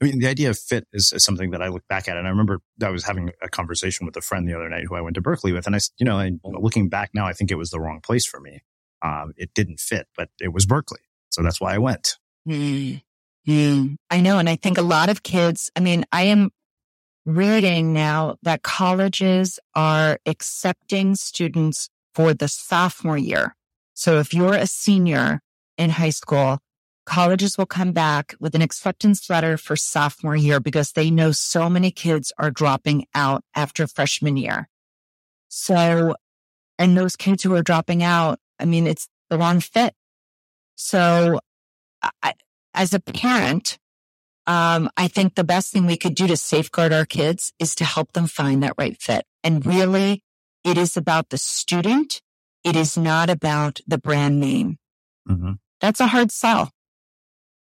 [0.00, 2.16] I mean, the idea of fit is, is, something that I look back at.
[2.16, 4.94] And I remember I was having a conversation with a friend the other night who
[4.94, 5.66] I went to Berkeley with.
[5.66, 8.26] And I, you know, and looking back now, I think it was the wrong place
[8.26, 8.62] for me.
[9.02, 11.00] Um, it didn't fit, but it was Berkeley.
[11.30, 12.18] So that's why I went.
[12.46, 13.02] Mm.
[13.48, 13.96] Mm.
[14.10, 14.38] I know.
[14.38, 16.50] And I think a lot of kids, I mean, I am
[17.24, 23.54] reading now that colleges are accepting students for the sophomore year.
[23.94, 25.40] So if you're a senior
[25.76, 26.58] in high school,
[27.06, 31.70] colleges will come back with an acceptance letter for sophomore year because they know so
[31.70, 34.68] many kids are dropping out after freshman year.
[35.48, 36.16] So,
[36.78, 39.94] and those kids who are dropping out, I mean, it's the wrong fit.
[40.74, 41.40] So
[42.22, 42.34] I,
[42.74, 43.78] as a parent,
[44.46, 47.84] um, I think the best thing we could do to safeguard our kids is to
[47.84, 49.24] help them find that right fit.
[49.42, 50.22] And really,
[50.64, 52.20] it is about the student.
[52.64, 54.78] It is not about the brand name.
[55.28, 55.52] Mm-hmm.
[55.80, 56.70] That's a hard sell.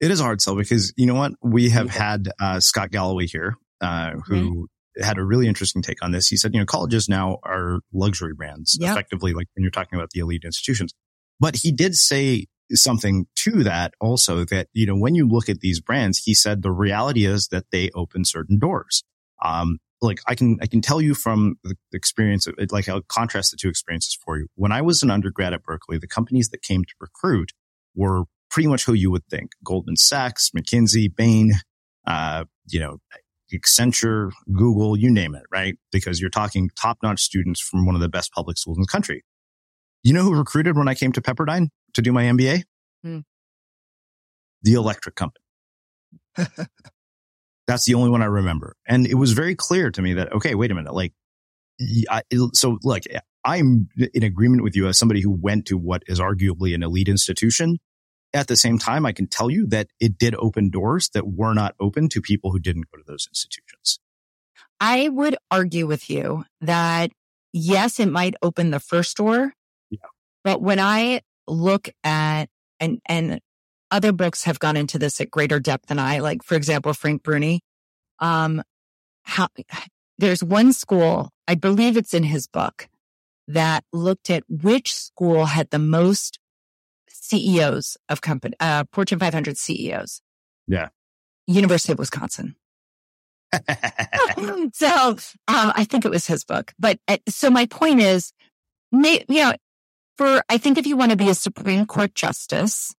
[0.02, 1.34] It is a hard sell because you know what?
[1.42, 5.04] We have had uh, Scott Galloway here, uh, who mm-hmm.
[5.04, 6.28] had a really interesting take on this.
[6.28, 8.92] He said, you know, colleges now are luxury brands, yep.
[8.92, 10.94] effectively, like when you're talking about the elite institutions.
[11.40, 15.60] But he did say something to that also that, you know, when you look at
[15.60, 19.04] these brands, he said the reality is that they open certain doors.
[19.44, 23.58] Um, like I can, I can tell you from the experience, like I'll contrast the
[23.58, 24.48] two experiences for you.
[24.56, 27.52] When I was an undergrad at Berkeley, the companies that came to recruit
[27.96, 28.26] were
[28.56, 29.52] pretty much who you would think.
[29.66, 31.52] Goldman Sachs, McKinsey, Bain,
[32.08, 33.00] uh, you know,
[33.54, 35.76] Accenture, Google, you name it, right?
[35.92, 38.88] Because you're talking top notch students from one of the best public schools in the
[38.88, 39.26] country.
[40.04, 42.64] You know who recruited when I came to Pepperdine to do my MBA?
[43.04, 43.20] Hmm.
[44.62, 45.44] The electric company.
[47.68, 48.78] That's the only one I remember.
[48.88, 50.94] And it was very clear to me that, okay, wait a minute.
[50.94, 51.12] Like,
[52.10, 52.22] I,
[52.54, 53.04] so look,
[53.44, 57.10] I'm in agreement with you as somebody who went to what is arguably an elite
[57.10, 57.80] institution.
[58.36, 61.54] At the same time, I can tell you that it did open doors that were
[61.54, 64.00] not open to people who didn't go to those institutions.
[64.82, 67.12] I would argue with you that
[67.54, 69.54] yes, it might open the first door,
[70.44, 72.48] but when I look at,
[72.82, 73.40] and, and
[73.90, 77.24] other books have gone into this at greater depth than I, like, for example, Frank
[77.24, 77.62] Bruni,
[78.20, 78.62] um,
[79.24, 79.48] how
[80.18, 82.90] there's one school, I believe it's in his book
[83.48, 86.40] that looked at which school had the most
[87.26, 90.22] CEOs of company, uh, Fortune 500 CEOs.
[90.68, 90.90] Yeah.
[91.48, 92.56] University of Wisconsin.
[94.74, 95.10] so,
[95.48, 98.34] um, I think it was his book, but uh, so my point is,
[98.92, 99.54] may, you know,
[100.18, 102.94] for, I think if you want to be a Supreme Court justice,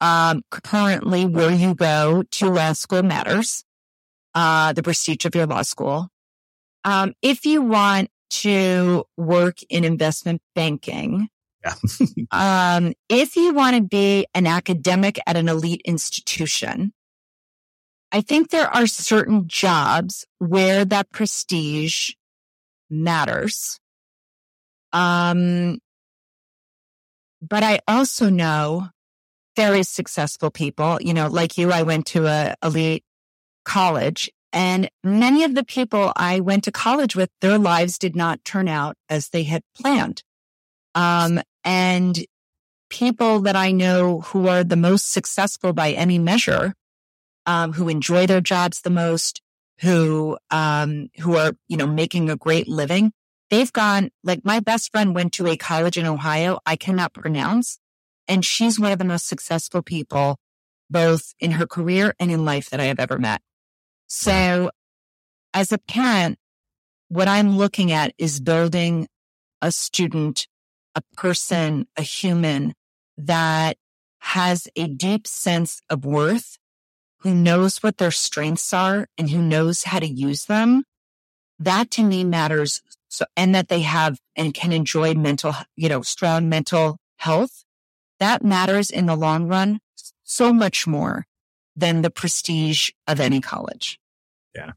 [0.00, 3.64] um, currently where you go to law school matters,
[4.34, 6.08] uh, the prestige of your law school.
[6.84, 11.28] Um, if you want to work in investment banking,
[11.64, 11.74] yeah.
[12.76, 16.92] um, if you want to be an academic at an elite institution,
[18.10, 22.12] I think there are certain jobs where that prestige
[22.88, 23.78] matters.
[24.92, 25.78] Um,
[27.42, 28.88] but I also know
[29.56, 33.04] very successful people, you know, like you, I went to a elite
[33.64, 38.44] college and many of the people I went to college with, their lives did not
[38.44, 40.22] turn out as they had planned.
[40.98, 42.18] Um, and
[42.90, 46.74] people that I know who are the most successful by any measure,
[47.46, 49.40] um, who enjoy their jobs the most,
[49.80, 53.12] who, um, who are, you know, making a great living.
[53.48, 57.78] They've gone, like my best friend went to a college in Ohio I cannot pronounce.
[58.26, 60.36] And she's one of the most successful people,
[60.90, 63.40] both in her career and in life that I have ever met.
[64.08, 64.72] So
[65.54, 66.40] as a parent,
[67.06, 69.06] what I'm looking at is building
[69.62, 70.48] a student,
[70.98, 72.74] a person, a human
[73.16, 73.76] that
[74.20, 76.58] has a deep sense of worth,
[77.20, 80.84] who knows what their strengths are and who knows how to use them.
[81.58, 82.82] That to me matters.
[83.08, 87.64] So, and that they have and can enjoy mental, you know, strong mental health.
[88.20, 89.80] That matters in the long run
[90.24, 91.26] so much more
[91.74, 93.98] than the prestige of any college.
[94.54, 94.72] Yeah.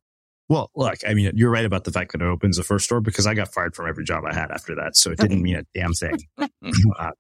[0.52, 3.00] Well, look, I mean, you're right about the fact that it opens the first door
[3.00, 4.98] because I got fired from every job I had after that.
[4.98, 6.18] So it didn't mean a damn thing.
[6.38, 7.12] uh,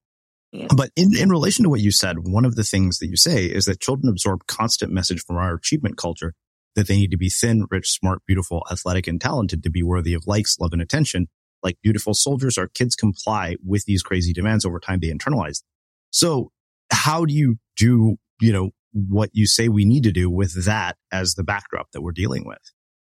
[0.76, 3.46] but in, in relation to what you said, one of the things that you say
[3.46, 6.34] is that children absorb constant message from our achievement culture
[6.76, 10.14] that they need to be thin, rich, smart, beautiful, athletic, and talented to be worthy
[10.14, 11.30] of likes, love, and attention.
[11.64, 15.00] Like dutiful soldiers, our kids comply with these crazy demands over time.
[15.00, 15.64] They internalize.
[16.10, 16.52] So
[16.92, 20.98] how do you do, you know, what you say we need to do with that
[21.14, 22.60] as the backdrop that we're dealing with?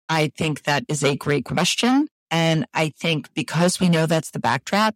[0.09, 2.07] I think that is a great question.
[2.29, 4.95] And I think because we know that's the backdrop,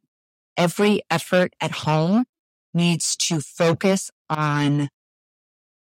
[0.58, 2.26] every effort at home
[2.74, 4.90] needs to focus on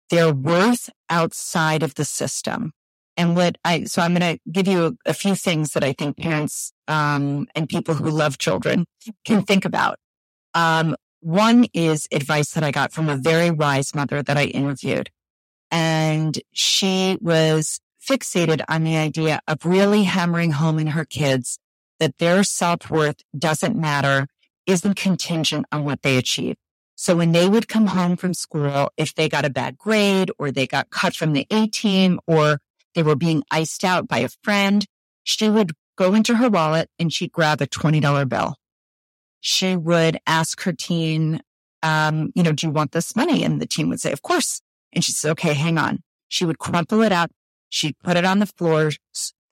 [0.10, 2.72] their worth outside of the system.
[3.16, 5.94] And what I, so I'm going to give you a, a, few things that I
[5.94, 8.86] think parents, um, and people who love children
[9.26, 9.98] can think about.
[10.54, 15.10] Um, one is advice that I got from a very wise mother that I interviewed.
[15.72, 21.60] And she was fixated on the idea of really hammering home in her kids
[22.00, 24.28] that their self worth doesn't matter,
[24.66, 26.56] isn't contingent on what they achieve.
[26.96, 30.52] So when they would come home from school, if they got a bad grade or
[30.52, 32.60] they got cut from the A team or
[32.96, 34.86] they were being iced out by a friend,
[35.24, 38.56] she would go into her wallet and she'd grab a $20 bill
[39.48, 41.42] she would ask her teen,
[41.84, 43.44] um, you know, do you want this money?
[43.44, 44.62] And the teen would say, of course.
[44.94, 46.00] And she said, okay, hang on.
[46.28, 47.32] She would crumple it up.
[47.70, 48.92] She'd put it on the floor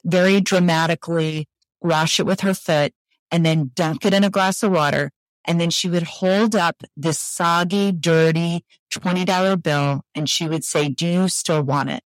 [0.04, 1.48] very dramatically,
[1.82, 2.94] wash it with her foot
[3.32, 5.12] and then dunk it in a glass of water.
[5.48, 10.90] And then she would hold up this soggy, dirty $20 bill and she would say,
[10.90, 12.02] do you still want it?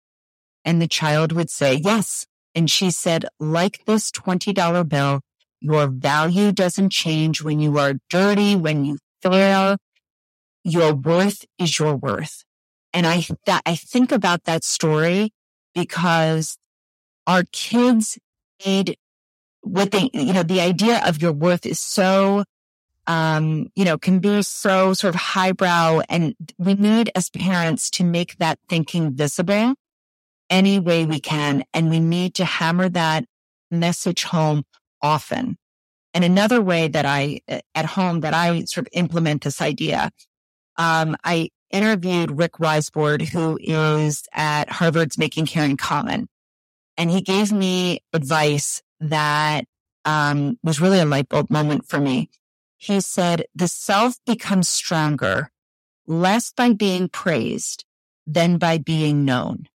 [0.65, 2.25] And the child would say, yes.
[2.55, 5.21] And she said, like this $20 bill,
[5.61, 9.77] your value doesn't change when you are dirty, when you fail.
[10.63, 12.43] Your worth is your worth.
[12.93, 15.31] And I, that, I think about that story
[15.73, 16.57] because
[17.27, 18.17] our kids
[18.65, 18.97] need
[19.61, 22.43] what they, you know, the idea of your worth is so,
[23.07, 26.01] um, you know, can be so sort of highbrow.
[26.09, 29.75] And we need as parents to make that thinking visible
[30.49, 31.63] any way we can.
[31.73, 33.25] And we need to hammer that
[33.69, 34.63] message home
[35.01, 35.57] often.
[36.13, 37.41] And another way that I,
[37.75, 40.09] at home, that I sort of implement this idea,
[40.77, 46.27] um, I interviewed Rick Weissbourd, who is at Harvard's Making Caring Common.
[46.97, 49.65] And he gave me advice that
[50.05, 52.29] um, was really a light bulb moment for me.
[52.77, 55.51] He said, the self becomes stronger
[56.07, 57.85] less by being praised
[58.25, 59.67] than by being known.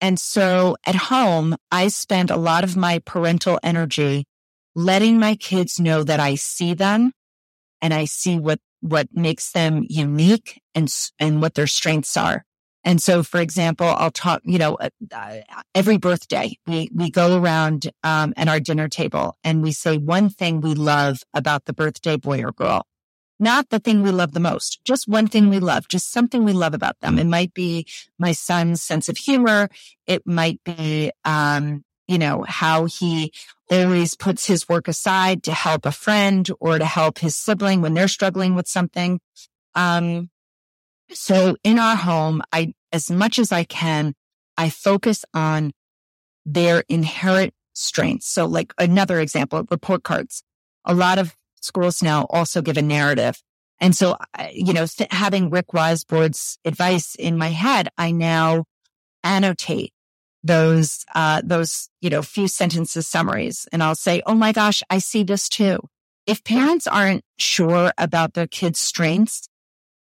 [0.00, 4.24] And so at home, I spend a lot of my parental energy
[4.74, 7.12] letting my kids know that I see them
[7.82, 12.44] and I see what, what makes them unique and, and what their strengths are.
[12.82, 15.40] And so, for example, I'll talk, you know, uh, uh,
[15.74, 20.30] every birthday we, we go around, um, at our dinner table and we say one
[20.30, 22.86] thing we love about the birthday boy or girl.
[23.38, 26.52] Not the thing we love the most, just one thing we love, just something we
[26.52, 27.18] love about them.
[27.18, 27.86] It might be
[28.18, 29.68] my son's sense of humor.
[30.06, 33.32] It might be, um, you know, how he
[33.70, 37.94] always puts his work aside to help a friend or to help his sibling when
[37.94, 39.20] they're struggling with something.
[39.76, 40.28] Um,
[41.12, 44.14] so in our home, I, as much as I can,
[44.58, 45.70] I focus on
[46.44, 48.26] their inherent strengths.
[48.26, 50.42] So like another example, report cards.
[50.84, 53.40] A lot of schools now also give a narrative.
[53.78, 54.16] And so,
[54.52, 58.64] you know, having Rick Weissbourd's advice in my head, I now
[59.22, 59.92] annotate
[60.42, 64.98] those, uh, those, you know, few sentences summaries and I'll say, Oh my gosh, I
[64.98, 65.80] see this too.
[66.26, 69.48] if parents aren't sure about their kids' strengths,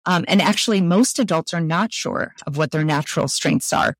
[0.06, 3.94] um, and actually most adults are not sure of what their natural strengths are,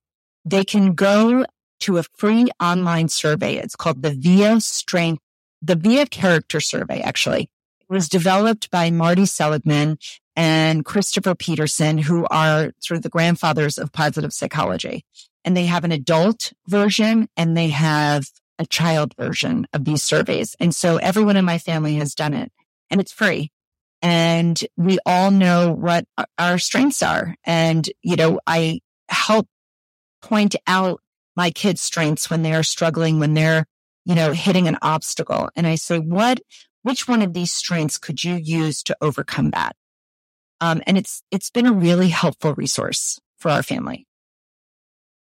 [0.44, 1.44] they can go
[1.80, 3.56] to a free online survey.
[3.56, 5.22] It's called the VIA Strength,
[5.60, 7.50] the VIA Character Survey, actually.
[7.80, 9.98] It was developed by Marty Seligman
[10.36, 15.04] and Christopher Peterson, who are sort of the grandfathers of positive psychology.
[15.44, 18.26] And they have an adult version and they have
[18.58, 20.54] a child version of these surveys.
[20.60, 22.52] And so everyone in my family has done it
[22.90, 23.50] and it's free.
[24.02, 26.04] And we all know what
[26.38, 27.34] our strengths are.
[27.44, 29.48] And, you know, I help
[30.20, 31.00] point out
[31.34, 33.66] my kids' strengths when they are struggling, when they're,
[34.04, 35.48] you know, hitting an obstacle.
[35.56, 36.40] And I say, what,
[36.82, 39.76] which one of these strengths could you use to overcome that?
[40.60, 44.06] Um, and it's, it's been a really helpful resource for our family.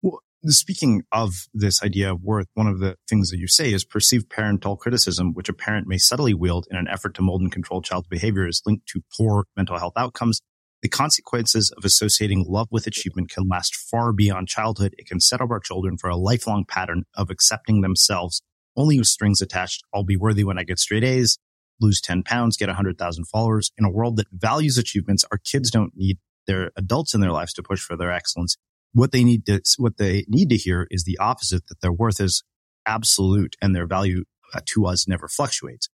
[0.02, 3.84] Well, speaking of this idea of worth, one of the things that you say is
[3.84, 7.52] perceived parental criticism, which a parent may subtly wield in an effort to mold and
[7.52, 10.42] control child's behavior is linked to poor mental health outcomes.
[10.82, 14.96] The consequences of associating love with achievement can last far beyond childhood.
[14.98, 18.42] It can set up our children for a lifelong pattern of accepting themselves
[18.78, 19.84] only with strings attached.
[19.94, 21.38] I'll be worthy when I get straight A's
[21.80, 23.72] lose 10 pounds, get 100,000 followers.
[23.78, 26.18] In a world that values achievements, our kids don't need
[26.48, 28.58] their adults in their lives to push for their excellence.
[28.94, 32.20] What they need to, what they need to hear is the opposite, that their worth
[32.20, 32.44] is
[32.86, 34.24] absolute and their value
[34.54, 35.90] uh, to us never fluctuates.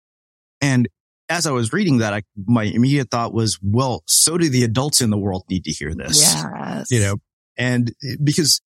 [0.61, 0.87] And
[1.29, 5.01] as I was reading that, I, my immediate thought was, well, so do the adults
[5.01, 6.21] in the world need to hear this.
[6.21, 6.87] Yes.
[6.91, 7.17] You know,
[7.57, 8.61] and because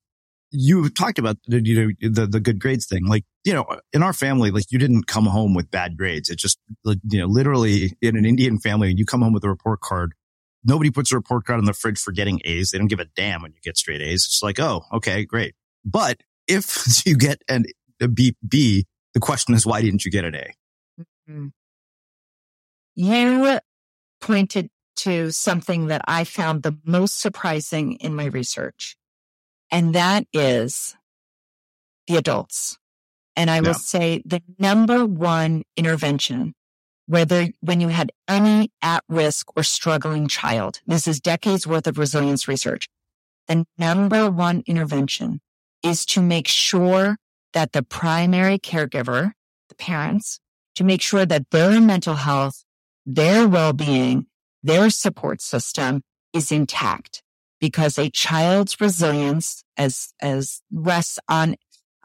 [0.52, 3.06] you talked about the, you know, the, the good grades thing.
[3.06, 6.30] Like, you know, in our family, like you didn't come home with bad grades.
[6.30, 9.82] It just, you know, literally in an Indian family, you come home with a report
[9.82, 10.14] card.
[10.64, 12.72] Nobody puts a report card on the fridge for getting A's.
[12.72, 14.26] They don't give a damn when you get straight A's.
[14.26, 15.56] It's like, oh, okay, great.
[15.86, 17.66] But if you get an,
[18.02, 20.54] a B, B, the question is, why didn't you get an A?
[21.30, 21.48] Mm-hmm.
[22.96, 23.60] You
[24.22, 28.98] pointed to something that I found the most surprising in my research
[29.72, 30.96] and that is
[32.08, 32.78] the adults.
[33.36, 36.56] And I will say the number one intervention,
[37.06, 42.00] whether when you had any at risk or struggling child, this is decades worth of
[42.00, 42.88] resilience research.
[43.48, 45.42] The number one intervention
[45.84, 47.18] is to make sure
[47.54, 49.34] that the primary caregiver,
[49.70, 50.40] the parents,
[50.76, 52.64] to make sure that their mental health,
[53.06, 54.26] their well-being,
[54.64, 56.02] their support system
[56.34, 57.22] is intact
[57.60, 61.56] because a child's resilience as, as rests on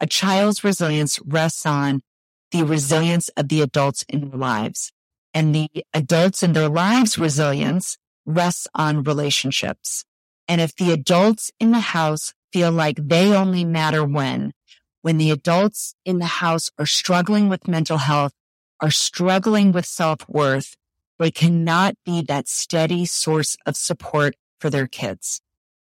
[0.00, 2.02] a child's resilience rests on
[2.50, 4.92] the resilience of the adults in their lives
[5.34, 7.96] and the adults in their lives resilience
[8.26, 10.04] rests on relationships.
[10.48, 14.52] And if the adults in the house feel like they only matter when,
[15.00, 18.32] when the adults in the house are struggling with mental health,
[18.80, 20.76] are struggling with self worth,
[21.18, 25.42] they cannot be that steady source of support for their kids.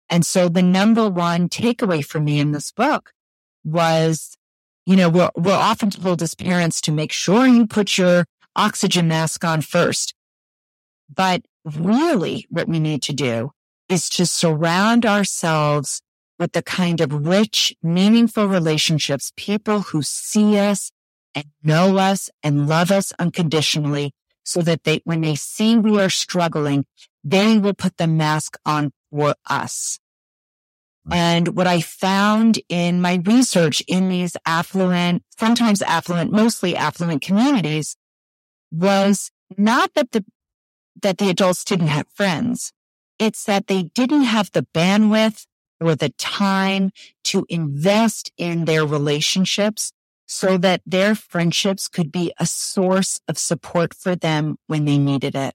[0.09, 3.11] And so the number one takeaway for me in this book
[3.65, 4.37] was,
[4.85, 9.09] you know, we're, we're often told as parents to make sure you put your oxygen
[9.09, 10.13] mask on first.
[11.13, 13.51] But really what we need to do
[13.89, 16.01] is to surround ourselves
[16.39, 20.91] with the kind of rich, meaningful relationships, people who see us
[21.35, 26.09] and know us and love us unconditionally so that they, when they see we are
[26.09, 26.85] struggling,
[27.23, 29.99] they will put the mask on for us.
[31.11, 37.97] And what I found in my research in these affluent, sometimes affluent, mostly affluent communities
[38.71, 40.23] was not that the,
[41.01, 42.71] that the adults didn't have friends.
[43.19, 45.45] It's that they didn't have the bandwidth
[45.81, 46.91] or the time
[47.25, 49.91] to invest in their relationships
[50.25, 55.35] so that their friendships could be a source of support for them when they needed
[55.35, 55.53] it.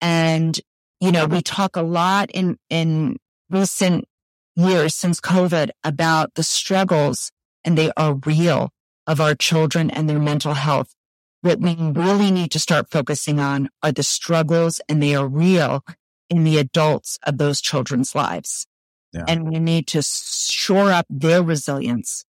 [0.00, 0.60] And,
[1.00, 3.16] you know, we talk a lot in, in
[3.50, 4.06] recent
[4.54, 7.30] years since COVID about the struggles
[7.64, 8.70] and they are real
[9.06, 10.94] of our children and their mental health.
[11.42, 15.84] What we really need to start focusing on are the struggles and they are real
[16.28, 18.66] in the adults of those children's lives.
[19.12, 19.24] Yeah.
[19.28, 22.24] And we need to shore up their resilience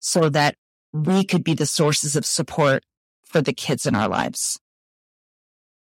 [0.00, 0.56] so that
[0.92, 2.84] we could be the sources of support
[3.24, 4.58] for the kids in our lives.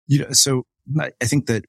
[0.07, 0.67] You know, so
[0.99, 1.65] I think that,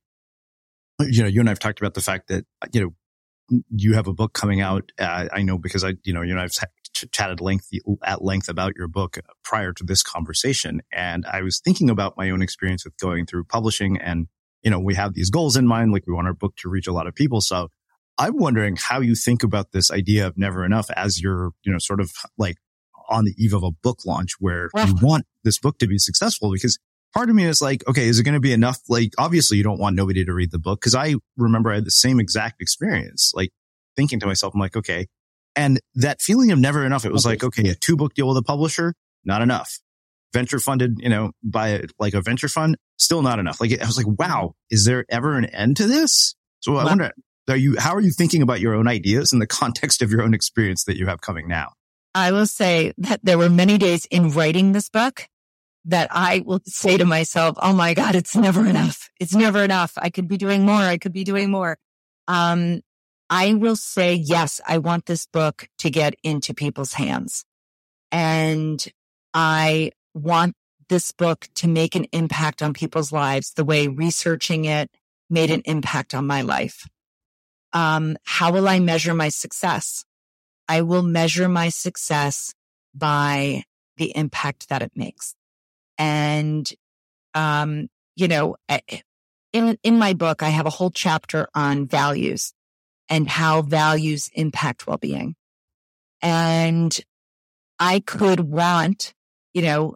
[1.00, 4.08] you know, you and I have talked about the fact that, you know, you have
[4.08, 4.92] a book coming out.
[5.00, 7.70] Uh, I know because I, you know, you know, I've ch- chatted length
[8.04, 12.30] at length about your book prior to this conversation, and I was thinking about my
[12.30, 14.28] own experience with going through publishing, and
[14.64, 16.88] you know, we have these goals in mind, like we want our book to reach
[16.88, 17.40] a lot of people.
[17.40, 17.70] So
[18.18, 21.78] I'm wondering how you think about this idea of never enough as you're, you know,
[21.78, 22.58] sort of like
[23.10, 26.52] on the eve of a book launch where you want this book to be successful
[26.52, 26.80] because
[27.16, 28.78] part of me is like, okay, is it going to be enough?
[28.90, 30.82] Like, obviously you don't want nobody to read the book.
[30.82, 33.52] Cause I remember I had the same exact experience, like
[33.96, 35.08] thinking to myself, I'm like, okay.
[35.56, 38.38] And that feeling of never enough, it was like, okay, a two book deal with
[38.38, 38.94] a publisher,
[39.24, 39.80] not enough.
[40.34, 43.62] Venture funded, you know, by like a venture fund, still not enough.
[43.62, 46.36] Like, I was like, wow, is there ever an end to this?
[46.60, 47.12] So I wonder,
[47.48, 50.22] are you, how are you thinking about your own ideas in the context of your
[50.22, 51.70] own experience that you have coming now?
[52.14, 55.30] I will say that there were many days in writing this book
[55.86, 59.10] that I will say to myself, Oh my God, it's never enough.
[59.20, 59.94] It's never enough.
[59.98, 60.76] I could be doing more.
[60.76, 61.78] I could be doing more.
[62.28, 62.82] Um,
[63.30, 67.44] I will say, yes, I want this book to get into people's hands
[68.12, 68.86] and
[69.34, 70.56] I want
[70.90, 74.92] this book to make an impact on people's lives the way researching it
[75.30, 76.88] made an impact on my life.
[77.74, 80.06] Um, how will I measure my success?
[80.68, 82.54] I will measure my success
[82.94, 83.64] by
[83.98, 85.36] the impact that it makes.
[85.98, 86.70] And,
[87.34, 88.56] um, you know,
[89.54, 92.54] in, in my book, I have a whole chapter on values
[93.10, 95.36] and how values impact well-being.
[96.22, 96.98] And
[97.80, 99.14] I could want,
[99.54, 99.96] you know,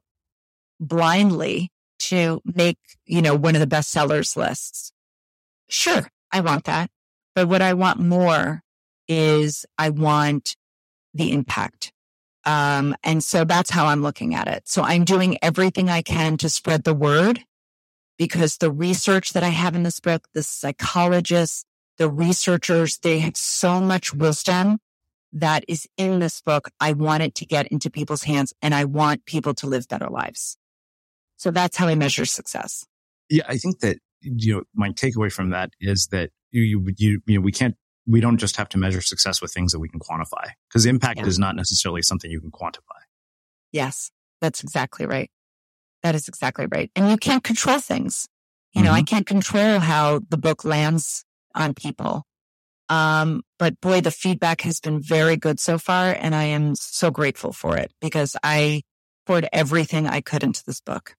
[0.79, 4.91] blindly to make, you know, one of the best sellers lists.
[5.69, 6.07] Sure.
[6.31, 6.89] I want that.
[7.35, 8.61] But what I want more
[9.07, 10.55] is I want
[11.13, 11.91] the impact.
[12.49, 14.67] Um, and so that's how I'm looking at it.
[14.67, 17.41] So I'm doing everything I can to spread the word
[18.17, 21.63] because the research that I have in this book, the psychologists,
[21.99, 24.79] the researchers, they have so much wisdom
[25.31, 26.71] that is in this book.
[26.79, 30.09] I want it to get into people's hands and I want people to live better
[30.09, 30.57] lives.
[31.37, 32.83] So that's how I measure success.
[33.29, 33.43] Yeah.
[33.47, 37.35] I think that, you know, my takeaway from that is that you, you, you, you
[37.35, 37.75] know, we can't
[38.09, 41.19] we don't just have to measure success with things that we can quantify because impact
[41.19, 41.27] yeah.
[41.27, 42.99] is not necessarily something you can quantify.
[43.71, 44.09] Yes,
[44.41, 45.29] that's exactly right.
[46.01, 46.89] That is exactly right.
[46.95, 48.27] And you can't control things.
[48.73, 48.97] You know, mm-hmm.
[48.97, 51.23] I can't control how the book lands
[51.55, 52.23] on people.
[52.87, 56.15] Um, but boy, the feedback has been very good so far.
[56.19, 58.83] And I am so grateful for it because I
[59.25, 61.15] poured everything I could into this book.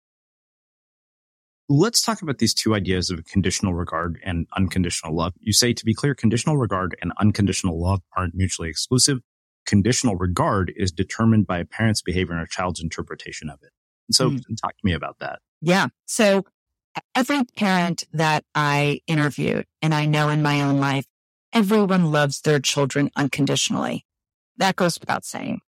[1.73, 5.35] Let's talk about these two ideas of conditional regard and unconditional love.
[5.39, 9.21] You say, to be clear, conditional regard and unconditional love aren't mutually exclusive.
[9.67, 13.71] Conditional regard is determined by a parent's behavior and a child's interpretation of it.
[14.09, 14.43] And so mm.
[14.61, 15.39] talk to me about that.
[15.61, 15.87] Yeah.
[16.07, 16.45] So
[17.15, 21.07] every parent that I interviewed and I know in my own life,
[21.53, 24.05] everyone loves their children unconditionally.
[24.57, 25.61] That goes without saying.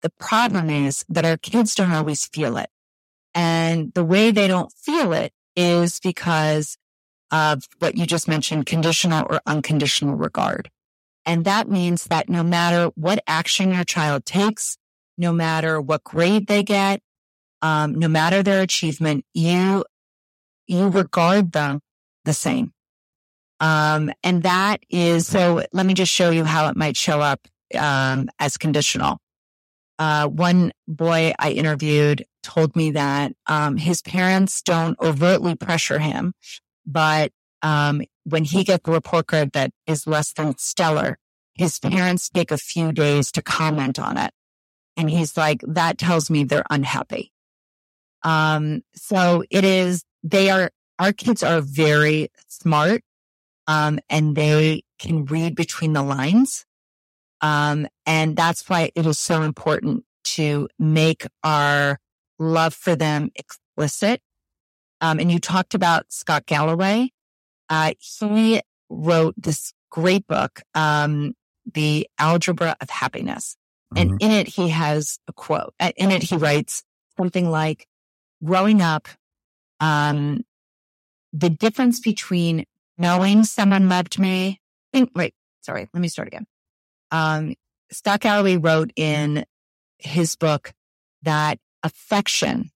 [0.00, 2.70] The problem is that our kids don't always feel it.
[3.34, 6.76] And the way they don't feel it is because
[7.30, 10.70] of what you just mentioned, conditional or unconditional regard.
[11.24, 14.76] And that means that no matter what action your child takes,
[15.16, 17.00] no matter what grade they get,
[17.62, 19.84] um, no matter their achievement, you,
[20.66, 21.80] you regard them
[22.24, 22.72] the same.
[23.60, 27.46] Um, and that is, so let me just show you how it might show up,
[27.78, 29.18] um, as conditional.
[29.98, 36.34] Uh, one boy I interviewed told me that um, his parents don't overtly pressure him,
[36.86, 37.32] but
[37.62, 41.18] um, when he gets a report card that is less than stellar,
[41.54, 44.32] his parents take a few days to comment on it.
[44.96, 47.32] And he's like, that tells me they're unhappy.
[48.22, 53.02] Um, so it is, they are, our kids are very smart,
[53.66, 56.64] um, and they can read between the lines.
[57.40, 61.98] Um, and that's why it is so important to make our
[62.42, 64.20] love for them explicit.
[65.00, 67.10] Um, and you talked about Scott Galloway.
[67.68, 71.34] Uh, he wrote this great book, um,
[71.72, 73.56] The Algebra of Happiness.
[73.94, 74.10] Mm-hmm.
[74.10, 75.74] And in it, he has a quote.
[75.96, 76.82] In it, he writes
[77.16, 77.86] something like,
[78.44, 79.08] growing up,
[79.80, 80.42] um,
[81.32, 82.64] the difference between
[82.98, 84.60] knowing someone loved me.
[84.92, 86.46] Think, wait, sorry, let me start again.
[87.10, 87.54] Um,
[87.90, 89.44] Scott Galloway wrote in
[89.98, 90.72] his book
[91.22, 92.70] that affection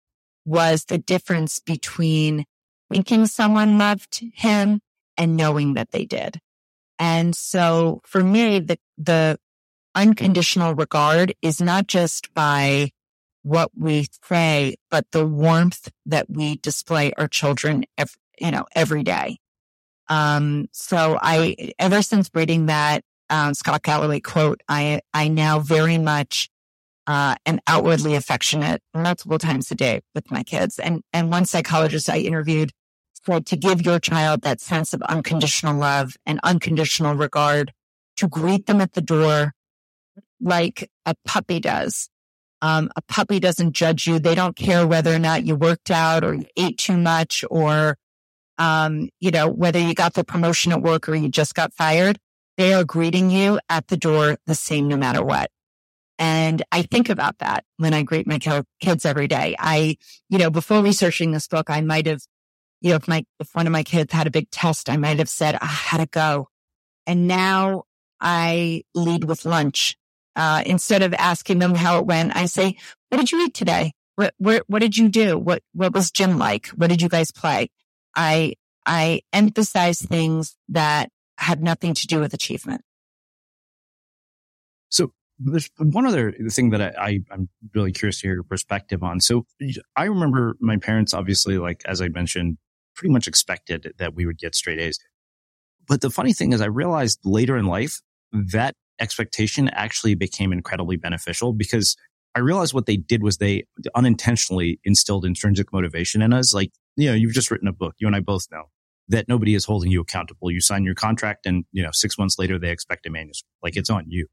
[0.45, 2.45] was the difference between
[2.91, 4.81] thinking someone loved him
[5.17, 6.41] and knowing that they did.
[6.99, 9.39] And so for me, the, the
[9.95, 12.91] unconditional regard is not just by
[13.43, 19.03] what we say, but the warmth that we display our children, every, you know, every
[19.03, 19.39] day.
[20.09, 25.99] Um, so I, ever since reading that, um, Scott Galloway quote, I, I now very
[25.99, 26.49] much
[27.07, 30.79] uh, am outwardly affectionate multiple times a day with my kids.
[30.79, 32.73] And, and one psychologist I interviewed
[33.25, 37.73] said to give your child that sense of unconditional love and unconditional regard,
[38.17, 39.53] to greet them at the door
[40.41, 42.09] like a puppy does,
[42.63, 44.19] Um, a puppy doesn't judge you.
[44.19, 47.97] They don't care whether or not you worked out or you ate too much or,
[48.59, 52.19] um, you know, whether you got the promotion at work or you just got fired.
[52.57, 55.51] They are greeting you at the door the same no matter what.
[56.19, 58.39] And I think about that when I greet my
[58.81, 59.55] kids every day.
[59.59, 59.97] I,
[60.29, 62.23] you know, before researching this book, I might have,
[62.81, 65.19] you know, if my, if one of my kids had a big test, I might
[65.19, 66.49] have said, I had to go.
[67.07, 67.85] And now
[68.21, 69.97] I lead with lunch.
[70.35, 72.77] Uh, instead of asking them how it went, I say,
[73.09, 73.93] what did you eat today?
[74.17, 75.39] What, what, what did you do?
[75.39, 76.69] What, what was gym like?
[76.69, 77.69] What did you guys play?
[78.15, 78.55] I,
[78.85, 82.83] I emphasize things that have nothing to do with achievement.
[85.39, 89.21] There's one other thing that I, I, am really curious to hear your perspective on.
[89.21, 89.47] So
[89.95, 92.57] I remember my parents, obviously, like, as I mentioned,
[92.95, 94.99] pretty much expected that we would get straight A's.
[95.87, 98.01] But the funny thing is I realized later in life
[98.33, 101.97] that expectation actually became incredibly beneficial because
[102.35, 103.65] I realized what they did was they
[103.95, 106.53] unintentionally instilled intrinsic motivation in us.
[106.53, 107.95] Like, you know, you've just written a book.
[107.99, 108.65] You and I both know
[109.09, 110.51] that nobody is holding you accountable.
[110.51, 113.53] You sign your contract and, you know, six months later, they expect a manuscript.
[113.63, 114.27] Like it's on you.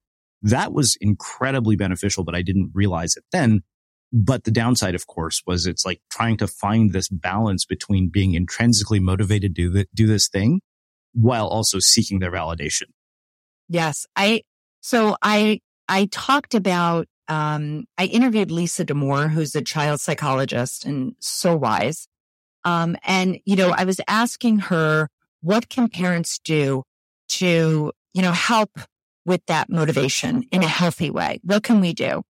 [0.44, 3.64] That was incredibly beneficial, but I didn't realize it then.
[4.12, 8.36] But the downside, of course, was it's like trying to find this balance between being
[8.36, 10.62] intrinsically motivated to do, this thing
[11.14, 12.92] while also seeking their validation.
[13.70, 14.06] Yes.
[14.16, 14.42] I,
[14.82, 21.16] so I, I talked about, um, I interviewed Lisa Damour, who's a child psychologist and
[21.20, 22.08] so wise.
[22.66, 25.08] Um, and, you know, I was asking her,
[25.42, 26.84] what can parents do
[27.30, 28.72] to, you know, help
[29.26, 31.40] with that motivation in a healthy way?
[31.44, 32.24] What can we do?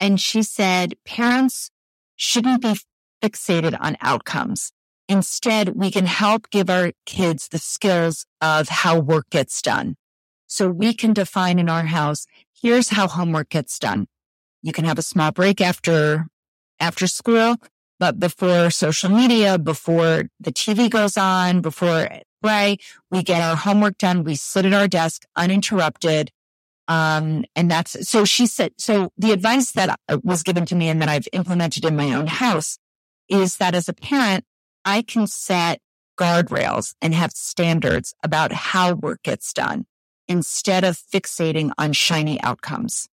[0.00, 1.70] And she said, parents
[2.16, 2.76] shouldn't be
[3.22, 4.72] fixated on outcomes.
[5.08, 9.96] Instead, we can help give our kids the skills of how work gets done.
[10.46, 12.26] So we can define in our house,
[12.60, 14.06] here's how homework gets done.
[14.62, 16.26] You can have a small break after,
[16.80, 17.56] after school,
[17.98, 22.08] but before social media, before the TV goes on, before
[22.42, 22.78] play,
[23.10, 24.24] we get our homework done.
[24.24, 26.30] We sit at our desk uninterrupted.
[26.86, 31.02] Um, and that's, so she said, so the advice that was given to me and
[31.02, 32.78] that I've implemented in my own house
[33.28, 34.44] is that as a parent,
[34.84, 35.80] I can set
[36.18, 39.86] guardrails and have standards about how work gets done
[40.26, 43.08] instead of fixating on shiny outcomes.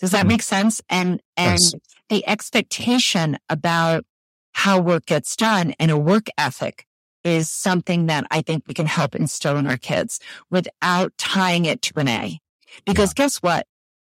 [0.00, 0.28] Does that mm-hmm.
[0.28, 0.82] make sense?
[0.88, 1.74] And, and yes.
[2.08, 4.04] the expectation about
[4.52, 6.84] how work gets done and a work ethic
[7.24, 11.82] is something that I think we can help instill in our kids without tying it
[11.82, 12.38] to an A.
[12.84, 13.24] Because yeah.
[13.24, 13.66] guess what?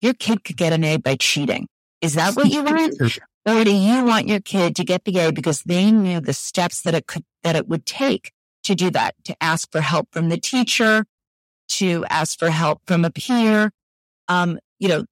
[0.00, 1.68] Your kid could get an A by cheating.
[2.00, 2.96] Is that what you want?
[3.46, 6.80] Or do you want your kid to get the A because they knew the steps
[6.80, 8.32] that it could, that it would take
[8.62, 11.04] to do that, to ask for help from the teacher,
[11.68, 13.70] to ask for help from a peer,
[14.28, 15.04] um, you know,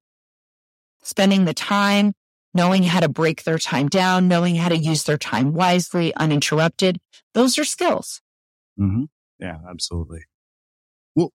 [1.03, 2.13] spending the time,
[2.53, 6.99] knowing how to break their time down, knowing how to use their time wisely, uninterrupted.
[7.33, 8.21] Those are skills.
[8.79, 9.05] Mm-hmm.
[9.39, 10.21] Yeah, absolutely.
[11.15, 11.31] Well,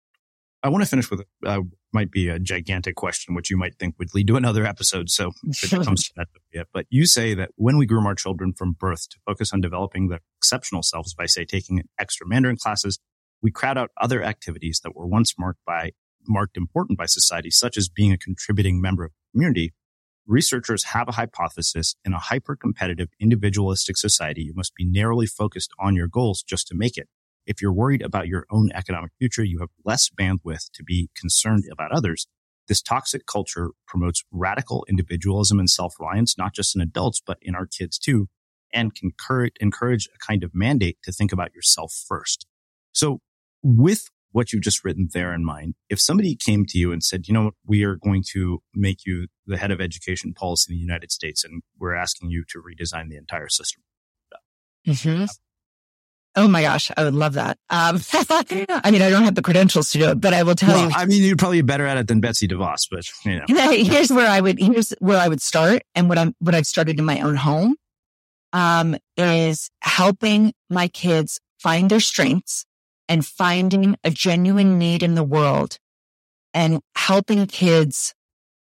[0.63, 1.61] I want to finish with uh,
[1.93, 5.09] might be a gigantic question, which you might think would lead to another episode.
[5.09, 8.15] So if it comes to that yet, but you say that when we groom our
[8.15, 12.57] children from birth to focus on developing their exceptional selves by say taking extra Mandarin
[12.57, 12.99] classes,
[13.41, 15.93] we crowd out other activities that were once marked by
[16.27, 19.75] marked important by society, such as being a contributing member of the community.
[20.27, 24.43] Researchers have a hypothesis in a hyper competitive individualistic society.
[24.43, 27.09] You must be narrowly focused on your goals just to make it.
[27.47, 31.65] If you're worried about your own economic future, you have less bandwidth to be concerned
[31.71, 32.27] about others.
[32.69, 37.67] This toxic culture promotes radical individualism and self-reliance, not just in adults, but in our
[37.67, 38.29] kids too,
[38.73, 39.13] and can
[39.61, 42.47] encourage a kind of mandate to think about yourself first.
[42.93, 43.21] So
[43.63, 47.29] with what you've just written there in mind, if somebody came to you and said,
[47.29, 50.77] you know what, we are going to make you the head of education policy in
[50.77, 53.85] the United States and we're asking you to redesign the entire system.
[54.89, 55.27] Mm-hmm.
[56.35, 57.59] Oh my gosh, I would love that.
[57.71, 60.75] Um, I mean, I don't have the credentials to do it, but I will tell
[60.75, 60.97] well, you.
[60.97, 63.71] I mean, you're probably better at it than Betsy DeVos, but you know.
[63.71, 66.99] here's where I would, here's where I would start and what I'm, what I've started
[66.99, 67.77] in my own home,
[68.53, 72.67] um, is helping my kids find their strengths
[73.09, 75.79] and finding a genuine need in the world
[76.53, 78.15] and helping kids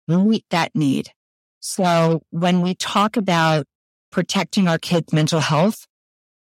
[0.07, 1.11] meet that need.
[1.59, 3.65] So when we talk about
[4.11, 5.85] protecting our kids' mental health,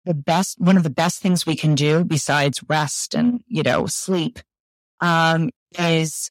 [0.04, 3.86] the best, one of the best things we can do besides rest and, you know,
[3.86, 4.40] sleep,
[5.00, 6.30] um, is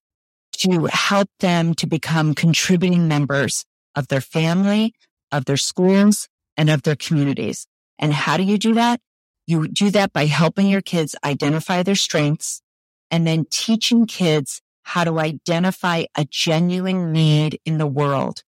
[0.58, 3.66] to help them to become contributing members
[3.96, 4.94] of their family,
[5.32, 6.28] of their schools
[6.58, 7.66] and of their communities.
[7.98, 9.00] And how do you do that?
[9.48, 12.62] You do that by helping your kids identify their strengths
[13.10, 18.44] and then teaching kids how to identify a genuine need in the world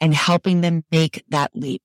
[0.00, 1.82] and helping them make that leap.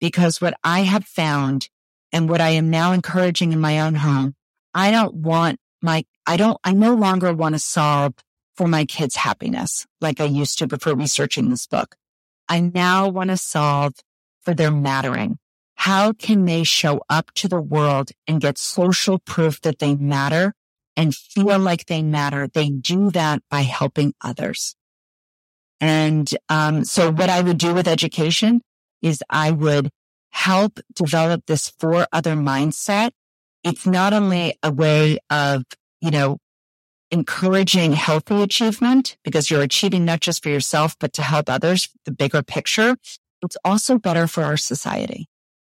[0.00, 1.68] Because what I have found
[2.12, 4.34] and what I am now encouraging in my own home,
[4.74, 8.14] I don't want my, I don't, I no longer want to solve
[8.56, 11.96] for my kids' happiness like I used to before researching this book.
[12.48, 13.94] I now want to solve
[14.42, 15.38] for their mattering.
[15.82, 20.54] How can they show up to the world and get social proof that they matter
[20.96, 22.46] and feel like they matter?
[22.46, 24.76] They do that by helping others.
[25.80, 28.62] And um, so what I would do with education
[29.02, 29.90] is I would
[30.30, 33.10] help develop this four other mindset.
[33.64, 35.64] It's not only a way of,
[36.00, 36.38] you know,
[37.10, 42.12] encouraging healthy achievement because you're achieving not just for yourself, but to help others, the
[42.12, 42.96] bigger picture.
[43.42, 45.26] It's also better for our society.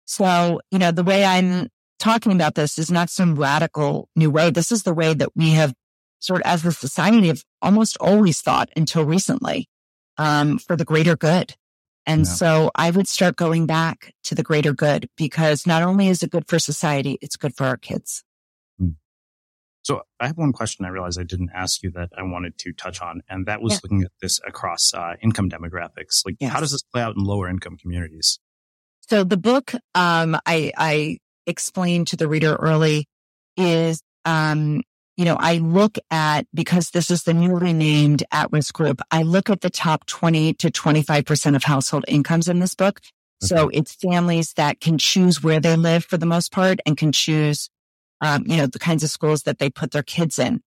[0.07, 4.51] So, you know, the way I'm talking about this is not some radical new way.
[4.51, 5.75] This is the way that we have
[6.21, 9.69] sort of as a society have almost always thought until recently,
[10.17, 11.55] um, for the greater good.
[12.07, 12.33] And yeah.
[12.33, 16.31] so I would start going back to the greater good because not only is it
[16.31, 18.23] good for society, it's good for our kids.
[18.79, 18.91] Hmm.
[19.83, 22.73] So I have one question I realized I didn't ask you that I wanted to
[22.73, 23.79] touch on, and that was yeah.
[23.83, 26.25] looking at this across uh, income demographics.
[26.25, 26.53] Like, yes.
[26.53, 28.39] how does this play out in lower income communities?
[29.09, 33.07] So the book, um, I, I explained to the reader early
[33.57, 34.83] is, um,
[35.17, 39.49] you know, I look at, because this is the newly named at-risk group, I look
[39.49, 43.01] at the top 20 to 25% of household incomes in this book.
[43.43, 43.55] Okay.
[43.55, 47.13] So it's families that can choose where they live for the most part and can
[47.13, 47.71] choose,
[48.21, 50.63] um, you know, the kinds of schools that they put their kids in.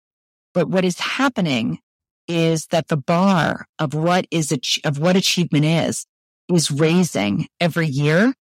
[0.54, 1.80] But what is happening
[2.28, 4.52] is that the bar of what is,
[4.86, 6.06] of what achievement is
[6.50, 8.34] is raising every year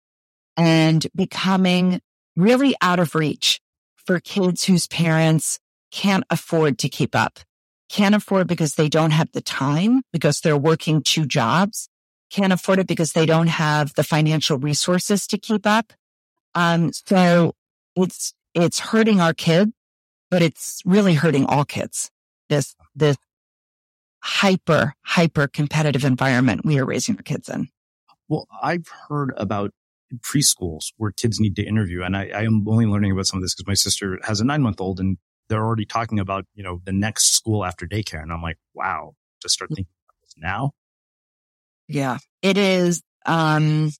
[0.57, 2.01] and becoming
[2.37, 3.61] really out of reach
[4.07, 5.61] for kids whose parents
[5.93, 7.39] can't afford to keep up.
[7.89, 11.89] Can't afford because they don't have the time because they're working two jobs.
[12.31, 15.93] Can't afford it because they don't have the financial resources to keep up.
[16.55, 17.55] Um, so
[17.97, 19.73] it's, it's hurting our kids,
[20.31, 22.11] but it's really hurting all kids.
[22.51, 23.17] This, this
[24.23, 27.69] hyper, hyper competitive environment we are raising our kids in.
[28.29, 29.73] Well, I've heard about
[30.17, 32.03] preschools where kids need to interview.
[32.03, 34.45] And I, I am only learning about some of this because my sister has a
[34.45, 35.19] nine month old and
[35.49, 38.23] they're already talking about, you know, the next school after daycare.
[38.23, 40.73] And I'm like, wow, to start thinking about this now.
[41.89, 43.03] Yeah, it is.
[43.25, 43.93] Um,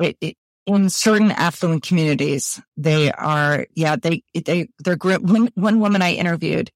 [0.00, 6.02] it, it, in certain affluent communities, they are, yeah, they, they, they're, one, one woman
[6.02, 6.70] I interviewed,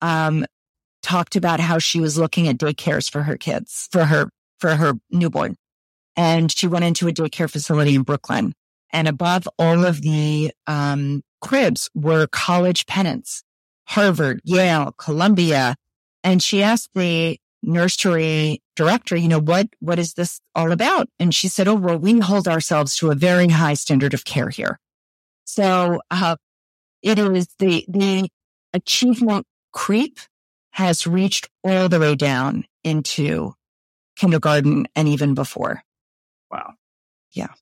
[0.00, 0.46] um,
[1.02, 4.94] talked about how she was looking at daycares for her kids, for her, for her
[5.10, 5.56] newborn
[6.16, 8.54] and she went into a daycare facility in Brooklyn.
[8.92, 13.42] And above all of the um, cribs were college pennants,
[13.84, 15.76] Harvard, Yale, Columbia.
[16.24, 21.08] And she asked the nursery director, you know, what, what is this all about?
[21.18, 24.50] And she said, Oh, well, we hold ourselves to a very high standard of care
[24.50, 24.78] here.
[25.44, 26.36] So, uh,
[27.02, 28.28] it is the, the
[28.72, 30.18] achievement creep
[30.70, 33.54] has reached all the way down into
[34.16, 35.82] kindergarten and even before.
[36.50, 36.74] Wow.
[37.32, 37.52] Yeah.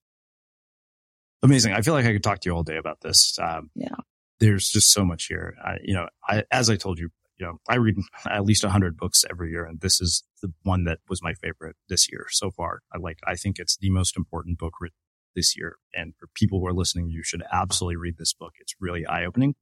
[1.42, 1.72] Amazing.
[1.72, 3.38] I feel like I could talk to you all day about this.
[3.38, 3.96] Um, yeah.
[4.40, 5.54] There's just so much here.
[5.62, 8.96] I, you know, I, as I told you, you know, I read at least hundred
[8.96, 12.50] books every year, and this is the one that was my favorite this year so
[12.50, 12.80] far.
[12.94, 14.96] I like, I think it's the most important book written
[15.34, 15.76] this year.
[15.94, 18.52] And for people who are listening, you should absolutely read this book.
[18.60, 19.54] It's really eye opening.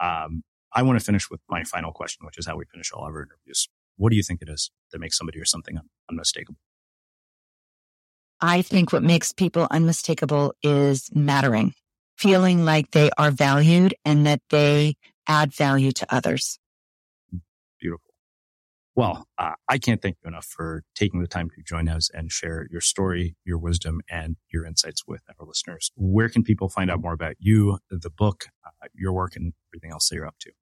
[0.00, 3.02] Um, I want to finish with my final question, which is how we finish all
[3.02, 3.68] our interviews.
[3.96, 5.78] What do you think it is that makes somebody or something
[6.10, 6.58] unmistakable?
[8.40, 11.72] I think what makes people unmistakable is mattering,
[12.16, 16.58] feeling like they are valued and that they add value to others.
[17.80, 18.14] Beautiful.
[18.94, 22.32] Well, uh, I can't thank you enough for taking the time to join us and
[22.32, 25.90] share your story, your wisdom, and your insights with our listeners.
[25.96, 29.90] Where can people find out more about you, the book, uh, your work, and everything
[29.92, 30.52] else that you're up to?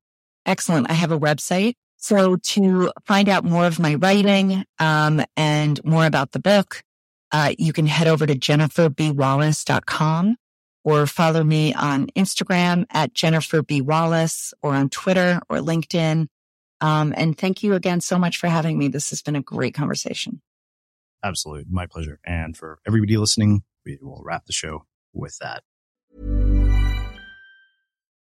[0.47, 0.91] Excellent.
[0.91, 1.75] I have a website.
[1.97, 6.83] So to find out more of my writing um, and more about the book,
[7.33, 10.37] uh, you can head over to jenniferbwallace.com
[10.85, 13.81] or follow me on Instagram at Jennifer B.
[13.81, 16.29] Wallace or on Twitter or LinkedIn.
[16.81, 18.89] Um, and thank you again so much for having me.
[18.89, 20.43] This has been a great conversation.
[21.23, 21.65] Absolutely.
[21.71, 22.21] My pleasure.
[22.27, 25.63] And for everybody listening, we will wrap the show with that.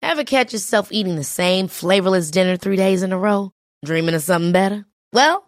[0.03, 3.53] Ever catch yourself eating the same flavorless dinner three days in a row?
[3.85, 4.85] Dreaming of something better?
[5.13, 5.48] Well,